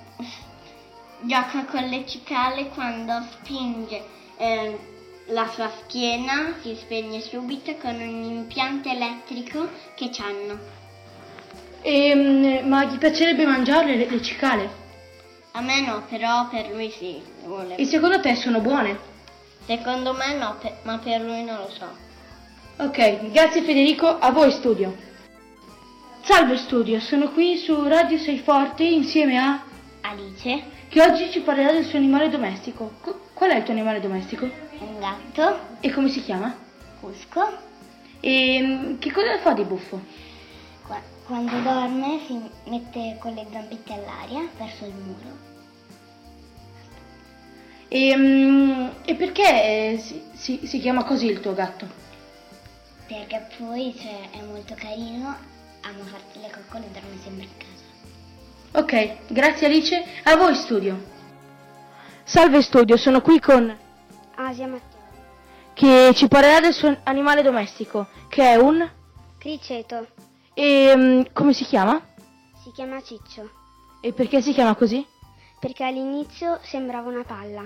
gioca 1.24 1.66
con 1.66 1.84
le 1.84 2.08
cicale 2.08 2.70
quando 2.70 3.22
spinge 3.32 4.02
ehm, 4.38 4.78
la 5.26 5.50
sua 5.50 5.70
schiena, 5.78 6.56
si 6.62 6.74
spegne 6.74 7.20
subito 7.20 7.76
con 7.82 7.96
un 7.96 8.24
impianto 8.24 8.88
elettrico 8.88 9.68
che 9.94 10.08
c'hanno. 10.10 10.58
E, 11.82 12.62
ma 12.64 12.86
gli 12.86 12.98
piacerebbe 12.98 13.46
mangiarle 13.46 13.98
le, 13.98 14.10
le 14.10 14.22
cicale? 14.22 14.80
A 15.54 15.62
me 15.62 15.82
no, 15.82 16.04
però 16.10 16.48
per 16.48 16.70
lui 16.72 16.90
sì. 16.92 17.22
vuole. 17.44 17.76
E 17.76 17.86
secondo 17.86 18.20
te 18.20 18.36
sono 18.36 18.60
buone? 18.62 18.98
Secondo 19.66 20.14
me 20.14 20.34
no, 20.36 20.56
pe- 20.60 20.78
ma 20.84 20.98
per 20.98 21.22
lui 21.22 21.44
non 21.44 21.58
lo 21.58 21.70
so. 21.70 21.88
Ok, 22.78 23.32
grazie 23.32 23.62
Federico, 23.62 24.08
a 24.08 24.32
voi 24.32 24.52
studio. 24.52 24.96
Salve 26.24 26.58
studio, 26.58 27.00
sono 27.00 27.30
qui 27.32 27.58
su 27.58 27.84
Radio 27.88 28.18
Sei 28.18 28.40
Forte 28.40 28.84
insieme 28.84 29.38
a 29.38 29.62
Alice, 30.02 30.64
che 30.88 31.02
oggi 31.02 31.30
ci 31.32 31.42
parlerà 31.42 31.72
del 31.74 31.86
suo 31.86 31.98
animale 31.98 32.30
domestico. 32.30 32.94
Qu- 33.02 33.34
qual 33.34 33.52
è 33.52 33.58
il 33.58 33.64
tuo 33.64 33.74
animale 33.74 34.00
domestico? 34.00 34.46
un 34.80 35.00
gatto, 35.00 35.60
E 35.80 35.92
come 35.92 36.10
si 36.10 36.24
chiama? 36.24 36.56
Cusco. 37.00 37.70
E 38.20 38.60
mm, 38.62 38.98
che 39.00 39.12
cosa 39.12 39.38
fa 39.40 39.54
di 39.54 39.64
buffo? 39.64 40.00
Qua- 41.32 41.40
Quando 41.40 41.62
dorme 41.62 42.20
si 42.28 42.42
mette 42.66 43.16
con 43.20 43.34
le 43.34 43.46
zampette 43.50 43.94
all'aria 43.94 44.50
verso 44.58 44.84
il 44.84 44.94
muro. 44.94 45.50
E, 47.88 48.16
mm, 48.18 48.88
e 49.06 49.16
perché 49.16 49.44
eh, 49.94 49.98
si, 49.98 50.22
si- 50.34 50.68
si 50.68 50.80
chiama 50.80 51.06
così 51.06 51.28
il 51.28 51.40
tuo 51.40 51.54
gatto? 51.54 51.88
Perché 53.08 53.48
poi 53.58 53.96
cioè, 53.98 54.30
è 54.32 54.42
molto 54.44 54.74
carino, 54.76 55.36
ama 55.82 56.04
farti 56.04 56.40
le 56.42 56.50
coccole 56.52 56.86
e 56.86 56.90
dorme 56.92 57.18
sempre 57.24 57.44
in 57.46 57.58
casa. 57.58 58.80
Ok, 58.80 59.32
grazie 59.32 59.68
Alice, 59.68 60.04
a 60.24 60.36
voi 60.36 60.54
studio. 60.56 61.02
Salve 62.24 62.62
studio, 62.62 62.98
sono 62.98 63.22
qui 63.22 63.40
con 63.40 63.74
Asia 64.36 64.68
Matteo. 64.68 65.00
che 65.74 66.12
ci 66.14 66.28
parlerà 66.28 66.60
del 66.60 66.74
suo 66.74 66.98
animale 67.04 67.42
domestico, 67.42 68.08
che 68.28 68.44
è 68.44 68.56
un 68.58 68.90
Criceto. 69.38 70.08
E 70.54 70.94
mm, 70.96 71.22
come 71.34 71.54
si 71.54 71.64
chiama? 71.64 72.02
Si 72.64 72.72
chiama 72.72 73.02
Ciccio. 73.02 73.50
E 74.02 74.14
perché 74.14 74.42
si 74.42 74.54
chiama 74.54 74.76
così? 74.76 75.06
Perché 75.60 75.84
all'inizio 75.84 76.60
sembrava 76.64 77.10
una 77.10 77.24
palla. 77.24 77.64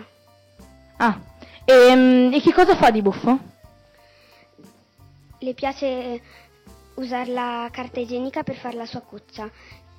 Ah, 0.98 1.20
e, 1.64 1.96
mm, 1.96 2.34
e 2.34 2.42
che 2.42 2.54
cosa 2.54 2.76
fa 2.76 2.92
di 2.92 3.02
buffo? 3.02 3.40
Le 5.40 5.54
piace 5.54 6.22
usare 6.96 7.32
la 7.32 7.70
carta 7.72 8.00
igienica 8.00 8.44
per 8.44 8.56
fare 8.56 8.76
la 8.76 8.86
sua 8.86 9.02
cuccia 9.02 9.50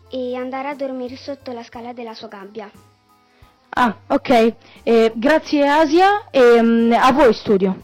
e 0.08 0.34
andare 0.36 0.68
a 0.68 0.74
dormire 0.74 1.16
sotto 1.16 1.52
la 1.52 1.62
scala 1.62 1.92
della 1.92 2.14
sua 2.14 2.28
gabbia. 2.28 2.70
Ah, 3.70 3.94
ok. 4.06 4.54
Eh, 4.82 5.12
grazie 5.14 5.68
Asia 5.68 6.30
e 6.30 6.62
mm, 6.62 6.92
a 6.92 7.12
voi 7.12 7.34
studio. 7.34 7.82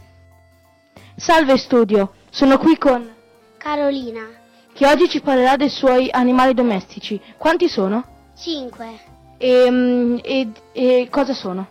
Salve 1.17 1.59
studio, 1.59 2.15
sono 2.31 2.59
qui 2.59 2.79
con 2.79 3.15
Carolina. 3.59 4.42
Che 4.73 4.87
oggi 4.87 5.09
ci 5.09 5.21
parlerà 5.21 5.57
dei 5.57 5.69
suoi 5.69 6.09
animali 6.11 6.55
domestici. 6.55 7.21
Quanti 7.37 7.69
sono? 7.69 8.05
5. 8.37 9.11
E, 9.39 9.71
mm, 9.71 10.19
e- 10.23 10.53
e 10.73 11.09
cosa 11.11 11.35
sono? 11.35 11.69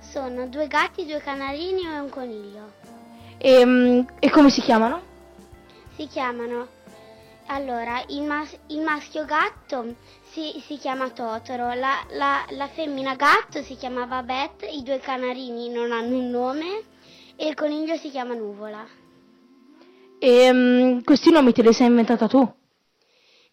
Sono 0.00 0.46
due 0.46 0.66
gatti, 0.66 1.06
due 1.06 1.18
canarini 1.20 1.82
e 1.86 1.98
un 1.98 2.08
coniglio. 2.10 2.72
E, 3.38 3.64
mm, 3.64 4.00
e 4.18 4.30
come 4.30 4.50
si 4.50 4.60
chiamano? 4.60 5.00
Si 5.96 6.06
chiamano. 6.06 6.66
Allora, 7.46 8.02
il, 8.08 8.22
mas- 8.22 8.56
il 8.68 8.80
maschio 8.82 9.24
gatto 9.24 9.94
si, 10.30 10.62
si 10.66 10.78
chiama 10.78 11.10
Totoro, 11.10 11.72
la, 11.74 12.04
la- 12.12 12.44
la 12.50 12.68
femmina 12.68 13.14
gatto 13.14 13.62
si 13.62 13.76
chiama 13.76 14.06
Babette, 14.06 14.66
i 14.66 14.82
due 14.82 15.00
canarini 15.00 15.68
non 15.68 15.92
hanno 15.92 16.16
un 16.16 16.30
nome 16.30 16.82
e 17.36 17.46
il 17.48 17.54
coniglio 17.54 17.96
si 17.96 18.10
chiama 18.10 18.34
Nuvola. 18.34 18.86
E 20.30 20.50
mm, 20.52 21.00
questi 21.08 21.30
nomi 21.30 21.52
te 21.52 21.60
li 21.62 21.72
sei 21.74 21.88
inventata 21.88 22.26
tu? 22.26 22.40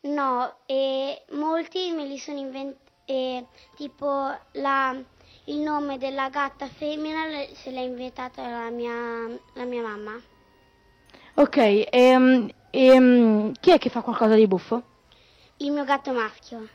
No, 0.03 0.57
e 0.65 1.23
molti 1.31 1.91
me 1.91 2.05
li 2.05 2.17
sono 2.17 2.37
inventati, 2.39 3.47
tipo 3.75 4.07
la- 4.53 5.01
il 5.45 5.57
nome 5.59 5.97
della 5.97 6.29
gatta 6.29 6.67
femmina 6.67 7.23
se 7.53 7.71
l'ha 7.71 7.81
inventata 7.81 8.47
la 8.47 8.69
mia, 8.69 8.93
la 9.53 9.63
mia 9.65 9.81
mamma. 9.81 10.21
Ok, 11.35 11.57
e, 11.57 12.17
mm, 12.19 12.47
e, 12.71 12.99
mm, 12.99 13.51
chi 13.59 13.71
è 13.71 13.77
che 13.79 13.89
fa 13.89 14.01
qualcosa 14.01 14.35
di 14.35 14.47
buffo? 14.47 14.83
Il 15.57 15.71
mio 15.71 15.83
gatto 15.85 16.11
maschio, 16.11 16.67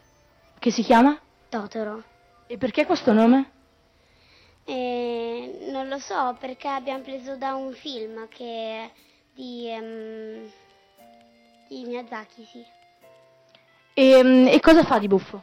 Che 0.58 0.70
si 0.72 0.82
chiama? 0.82 1.20
Totoro. 1.48 2.02
E 2.46 2.56
perché 2.56 2.86
questo 2.86 3.12
nome? 3.12 3.52
Eh, 4.66 5.68
non 5.70 5.88
lo 5.88 5.98
so 5.98 6.36
perché 6.40 6.68
abbiamo 6.68 7.02
preso 7.02 7.36
da 7.36 7.54
un 7.54 7.72
film 7.74 8.26
che 8.28 8.90
di, 9.34 9.68
ehm, 9.68 10.50
di 11.68 11.84
Miyazaki, 11.84 12.44
sì. 12.50 12.64
E, 13.94 14.22
mm, 14.22 14.46
e 14.48 14.60
cosa 14.60 14.84
fa 14.84 14.98
di 14.98 15.08
buffo? 15.08 15.42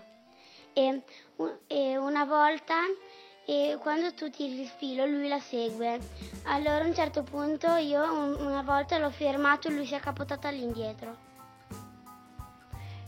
E, 0.73 1.01
e 1.67 1.97
una 1.97 2.25
volta, 2.25 2.75
e 3.45 3.77
quando 3.81 4.13
tu 4.13 4.29
tiri 4.29 4.61
il 4.61 4.67
filo, 4.67 5.05
lui 5.05 5.27
la 5.27 5.39
segue. 5.39 5.99
Allora 6.43 6.83
a 6.83 6.87
un 6.87 6.93
certo 6.95 7.23
punto 7.23 7.67
io 7.75 8.01
un- 8.01 8.37
una 8.39 8.61
volta 8.61 8.97
l'ho 8.97 9.09
fermato 9.11 9.67
e 9.67 9.71
lui 9.71 9.85
si 9.85 9.93
è 9.93 9.99
capotato 9.99 10.47
all'indietro. 10.47 11.29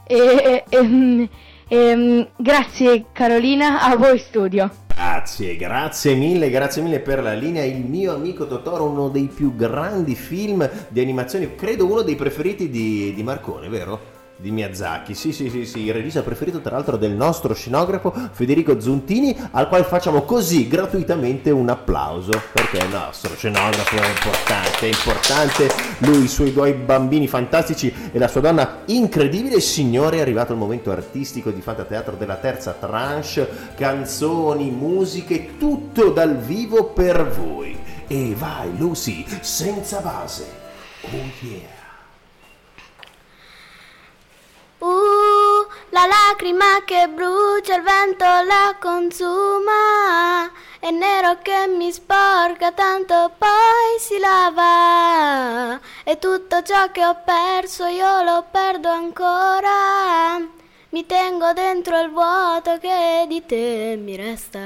E, 0.05 0.17
e- 0.17 0.63
e, 0.69 0.81
mm, 0.83 1.23
e, 1.69 2.31
grazie 2.35 3.05
Carolina, 3.13 3.81
a 3.81 3.95
voi 3.95 4.17
studio. 4.19 4.69
Grazie, 4.95 5.55
grazie 5.55 6.15
mille, 6.15 6.49
grazie 6.49 6.81
mille 6.81 6.99
per 6.99 7.21
la 7.21 7.33
linea. 7.33 7.63
Il 7.63 7.83
mio 7.83 8.13
amico 8.13 8.45
Totoro, 8.45 8.85
uno 8.85 9.09
dei 9.09 9.27
più 9.27 9.55
grandi 9.55 10.15
film 10.15 10.69
di 10.87 11.01
animazione, 11.01 11.55
credo 11.55 11.85
uno 11.85 12.01
dei 12.01 12.15
preferiti 12.15 12.69
di, 12.69 13.13
di 13.13 13.23
Marcone, 13.23 13.69
vero? 13.69 14.12
Di 14.43 14.51
Miyazaki, 14.51 15.13
sì 15.15 15.31
sì 15.31 15.49
sì 15.49 15.65
sì, 15.65 15.85
il 15.85 15.93
regista 15.93 16.21
preferito 16.21 16.59
tra 16.59 16.75
l'altro 16.75 16.97
del 16.97 17.13
nostro 17.13 17.53
scenografo 17.53 18.13
Federico 18.33 18.77
Zuntini 18.77 19.33
al 19.51 19.69
quale 19.69 19.85
facciamo 19.85 20.23
così 20.23 20.67
gratuitamente 20.67 21.49
un 21.49 21.69
applauso 21.69 22.31
perché 22.51 22.79
il 22.79 22.89
nostro 22.89 23.33
scenografo 23.35 23.95
è 23.95 24.05
importante, 24.05 24.79
è 24.79 24.87
importante, 24.87 25.69
lui, 25.99 26.23
i 26.23 26.27
suoi 26.27 26.51
due 26.51 26.73
bambini 26.73 27.25
fantastici 27.25 27.93
e 28.11 28.19
la 28.19 28.27
sua 28.27 28.41
donna 28.41 28.81
incredibile, 28.87 29.61
signore 29.61 30.17
è 30.17 30.19
arrivato 30.19 30.51
il 30.51 30.59
momento 30.59 30.91
artistico 30.91 31.49
di 31.49 31.61
Fantateatro 31.61 32.17
della 32.17 32.35
terza 32.35 32.75
tranche, 32.77 33.47
canzoni, 33.77 34.71
musiche, 34.71 35.57
tutto 35.57 36.09
dal 36.09 36.35
vivo 36.35 36.87
per 36.87 37.29
voi. 37.29 37.79
E 38.07 38.35
vai 38.37 38.75
Lucy, 38.77 39.25
senza 39.39 40.01
base, 40.01 40.45
oh 41.03 41.31
yeah 41.39 41.72
Uh, 44.83 45.65
la 45.91 46.03
la 46.03 46.09
lacrima 46.09 46.83
che 46.83 47.07
brucia, 47.07 47.75
il 47.75 47.81
vento 47.81 48.25
la 48.25 48.75
consuma. 48.77 50.51
È 50.77 50.91
nero 50.91 51.37
che 51.41 51.65
mi 51.67 51.93
sporca, 51.93 52.73
tanto 52.73 53.31
poi 53.37 53.99
si 53.99 54.19
lava. 54.19 55.79
E 56.03 56.19
tutto 56.19 56.61
ciò 56.61 56.91
che 56.91 57.05
ho 57.05 57.15
perso 57.23 57.85
io 57.85 58.21
lo 58.23 58.45
perdo 58.51 58.89
ancora. 58.89 60.39
Mi 60.89 61.05
tengo 61.05 61.53
dentro 61.53 62.01
il 62.01 62.09
vuoto 62.11 62.77
che 62.79 63.25
di 63.29 63.45
te 63.45 63.95
mi 63.97 64.17
resta. 64.17 64.59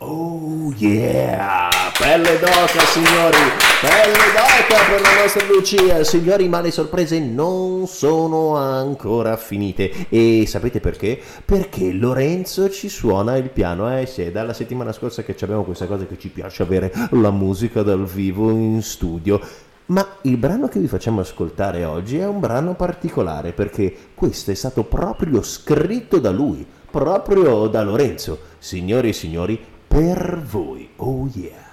Oh 0.00 0.72
yeah! 0.76 1.68
Pelle 1.98 2.38
d'oca 2.38 2.84
signori! 2.86 3.36
Pelle 3.80 4.12
d'oca 4.32 4.84
per 4.88 5.00
la 5.00 5.22
nostra 5.22 5.44
Lucia! 5.46 6.04
Signori, 6.04 6.48
ma 6.48 6.60
le 6.60 6.70
sorprese 6.70 7.18
non 7.18 7.88
sono 7.88 8.54
ancora 8.54 9.36
finite. 9.36 10.06
E 10.08 10.44
sapete 10.46 10.78
perché? 10.78 11.20
Perché 11.44 11.90
Lorenzo 11.92 12.70
ci 12.70 12.88
suona 12.88 13.38
il 13.38 13.50
piano. 13.50 13.92
Eh 13.98 14.06
sì, 14.06 14.22
è 14.22 14.30
dalla 14.30 14.52
settimana 14.52 14.92
scorsa 14.92 15.24
che 15.24 15.34
abbiamo 15.40 15.64
questa 15.64 15.86
cosa 15.86 16.06
che 16.06 16.16
ci 16.16 16.28
piace 16.28 16.62
avere 16.62 16.92
la 17.10 17.32
musica 17.32 17.82
dal 17.82 18.06
vivo 18.06 18.50
in 18.50 18.80
studio. 18.82 19.40
Ma 19.86 20.06
il 20.22 20.36
brano 20.36 20.68
che 20.68 20.78
vi 20.78 20.86
facciamo 20.86 21.22
ascoltare 21.22 21.84
oggi 21.84 22.18
è 22.18 22.26
un 22.26 22.38
brano 22.38 22.74
particolare 22.74 23.50
perché 23.50 23.92
questo 24.14 24.52
è 24.52 24.54
stato 24.54 24.84
proprio 24.84 25.42
scritto 25.42 26.20
da 26.20 26.30
lui, 26.30 26.64
proprio 26.88 27.66
da 27.66 27.82
Lorenzo. 27.82 28.38
Signori 28.58 29.08
e 29.08 29.12
signori, 29.12 29.76
per 29.98 30.40
voi. 30.44 30.88
Oh 30.98 31.28
yeah. 31.34 31.66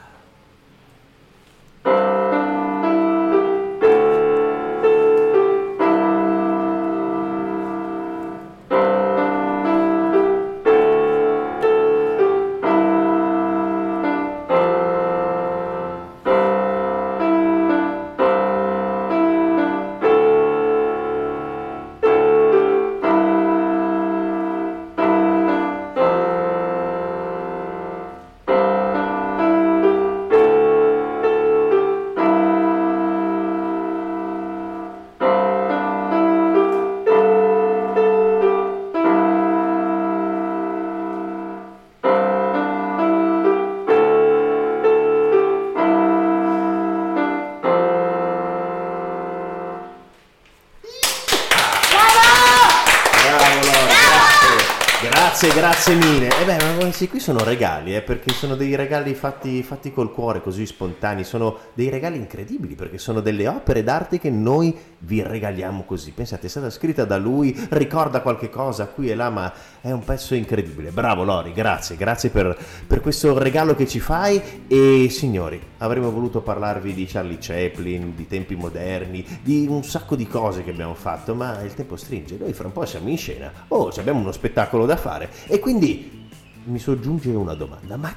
Grazie. 55.36 55.64
Grazie, 55.66 55.96
mille. 55.96 56.30
E 56.30 56.46
beh, 56.46 56.58
ma 56.64 56.76
questi 56.80 57.10
qui 57.10 57.20
sono 57.20 57.44
regali, 57.44 57.96
eh, 57.96 58.02
perché 58.02 58.32
sono 58.34 58.56
dei 58.56 58.76
regali 58.76 59.14
fatti, 59.14 59.62
fatti 59.62 59.92
col 59.92 60.12
cuore, 60.12 60.42
così 60.42 60.66
spontanei. 60.66 61.24
Sono 61.24 61.58
dei 61.74 61.90
regali 61.90 62.18
incredibili, 62.18 62.76
perché 62.76 62.98
sono 62.98 63.20
delle 63.20 63.48
opere 63.48 63.84
d'arte 63.84 64.20
che 64.20 64.30
noi 64.30 64.76
vi 65.00 65.22
regaliamo 65.22 65.84
così. 65.84 66.12
Pensate, 66.12 66.48
è 66.48 66.50
stata 66.50 66.70
scritta 66.70 67.04
da 67.04 67.18
lui, 67.18 67.56
ricorda 67.72 68.22
qualche 68.22 68.50
cosa 68.50 68.88
qui 68.88 69.10
e 69.10 69.16
là, 69.16 69.30
ma 69.30 69.52
è 69.82 69.92
un 69.92 70.04
pezzo 70.04 70.34
incredibile. 70.34 70.92
Bravo 70.92 71.24
Lori, 71.24 71.52
grazie, 71.52 71.98
grazie 71.98 72.30
per, 72.30 72.58
per 72.88 73.02
questo 73.02 73.38
regalo 73.38 73.76
che 73.76 73.88
ci 73.88 74.00
fai. 74.00 74.64
E 74.68 75.08
signori, 75.10 75.62
avremmo 75.80 76.10
voluto 76.12 76.42
parlarvi 76.42 76.94
di 76.94 77.06
Charlie 77.06 77.38
Chaplin, 77.40 78.16
di 78.16 78.28
tempi 78.28 78.56
moderni, 78.56 79.26
di 79.42 79.68
un 79.70 79.84
sacco 79.84 80.16
di 80.16 80.28
cose 80.28 80.64
che 80.64 80.72
abbiamo 80.72 80.96
fatto, 80.96 81.36
ma 81.36 81.62
il 81.62 81.74
tempo 81.74 81.98
stringe. 81.98 82.38
Noi 82.40 82.54
fra 82.54 82.68
un 82.68 82.74
po' 82.74 82.86
siamo 82.86 83.10
in 83.10 83.18
scena. 83.18 83.52
Oh, 83.68 83.92
abbiamo 83.98 84.20
uno 84.20 84.32
spettacolo 84.32 84.86
da 84.86 84.96
fare. 84.96 85.30
E 85.48 85.60
quindi 85.60 86.30
mi 86.66 86.80
soggiunge 86.80 87.30
una 87.30 87.54
domanda, 87.54 87.98
ma 87.98 88.14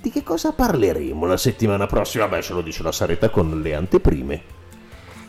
di 0.00 0.10
che 0.10 0.22
cosa 0.22 0.52
parleremo 0.52 1.26
la 1.26 1.36
settimana 1.36 1.86
prossima? 1.86 2.28
Beh, 2.28 2.42
ce 2.42 2.52
lo 2.52 2.62
dice 2.62 2.82
la 2.82 2.92
Saretta 2.92 3.28
con 3.30 3.60
le 3.60 3.74
anteprime. 3.74 4.42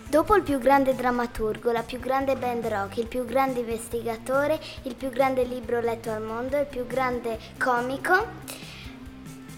Dopo 0.10 0.36
il 0.36 0.44
più 0.44 0.58
grande 0.58 0.96
drammaturgo, 0.96 1.72
la 1.72 1.84
più 1.84 2.00
grande 2.00 2.36
band 2.36 2.66
rock, 2.66 2.98
il 2.98 3.08
più 3.08 3.26
grande 3.26 3.60
investigatore, 3.60 4.60
il 4.84 4.96
più 4.96 5.10
grande 5.10 5.44
libro 5.44 5.82
letto 5.82 6.12
al 6.12 6.22
mondo, 6.22 6.58
il 6.58 6.66
più 6.66 6.88
grande 6.88 7.38
comico, 7.58 8.14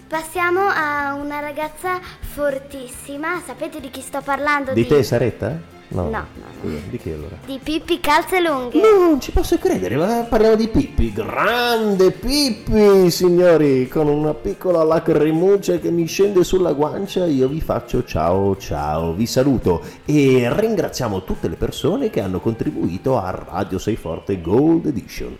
passiamo 0.08 0.62
a 0.62 1.14
una 1.14 1.38
ragazza 1.38 2.00
fortissima. 2.00 3.40
Sapete 3.46 3.80
di 3.80 3.90
chi 3.90 4.00
sto 4.00 4.20
parlando? 4.22 4.72
Di 4.72 4.86
te, 4.86 5.04
Saretta? 5.04 5.78
No. 5.92 6.08
No, 6.08 6.26
Scusa, 6.60 6.76
di 6.88 6.98
chi 6.98 7.10
allora? 7.10 7.36
Di 7.44 7.58
Pippi 7.60 7.98
Calze 7.98 8.40
Lunghe. 8.40 8.80
Non 8.80 9.20
ci 9.20 9.32
posso 9.32 9.58
credere, 9.58 9.96
ma 9.96 10.24
parliamo 10.28 10.54
di 10.54 10.68
Pippi, 10.68 11.12
grande 11.12 12.12
Pippi, 12.12 13.10
signori, 13.10 13.88
con 13.88 14.06
una 14.06 14.32
piccola 14.34 14.84
lacrimuccia 14.84 15.78
che 15.78 15.90
mi 15.90 16.06
scende 16.06 16.44
sulla 16.44 16.72
guancia, 16.72 17.26
io 17.26 17.48
vi 17.48 17.60
faccio 17.60 18.04
ciao 18.04 18.56
ciao, 18.56 19.12
vi 19.12 19.26
saluto 19.26 19.82
e 20.04 20.48
ringraziamo 20.52 21.24
tutte 21.24 21.48
le 21.48 21.56
persone 21.56 22.08
che 22.08 22.20
hanno 22.20 22.38
contribuito 22.40 23.18
a 23.18 23.30
Radio 23.30 23.78
Sei 23.78 23.96
Forte 23.96 24.40
Gold 24.40 24.86
Edition. 24.86 25.36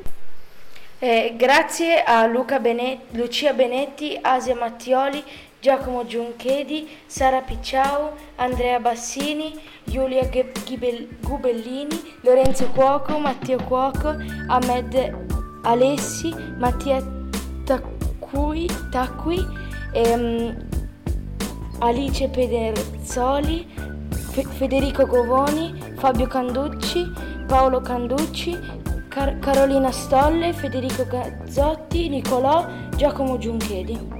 Eh, 0.98 1.34
grazie 1.36 2.02
a 2.02 2.26
Luca 2.26 2.58
Bene- 2.58 3.02
Lucia 3.12 3.52
Benetti, 3.52 4.18
Asia 4.20 4.54
Mattioli, 4.54 5.22
Giacomo 5.60 6.04
Giunchedi, 6.06 6.88
Sara 7.06 7.42
Picciau, 7.42 8.12
Andrea 8.36 8.78
Bassini, 8.80 9.58
Giulia 9.84 10.26
Gubellini, 11.20 12.00
Lorenzo 12.22 12.66
Cuoco, 12.68 13.18
Matteo 13.18 13.58
Cuoco, 13.58 14.16
Ahmed 14.48 15.14
Alessi, 15.64 16.34
Mattia 16.58 17.02
Tacqui, 17.64 18.66
Tacqui 18.90 19.46
ehm, 19.92 20.56
Alice 21.80 22.28
Pederzoli, 22.28 23.66
Fe- 24.32 24.44
Federico 24.44 25.04
Govoni, 25.06 25.78
Fabio 25.98 26.26
Canducci, 26.26 27.04
Paolo 27.46 27.80
Canducci, 27.82 28.56
Car- 29.08 29.38
Carolina 29.40 29.90
Stolle, 29.90 30.54
Federico 30.54 31.04
Gazzotti, 31.06 32.08
Nicolò, 32.08 32.66
Giacomo 32.96 33.36
Giunchedi. 33.36 34.19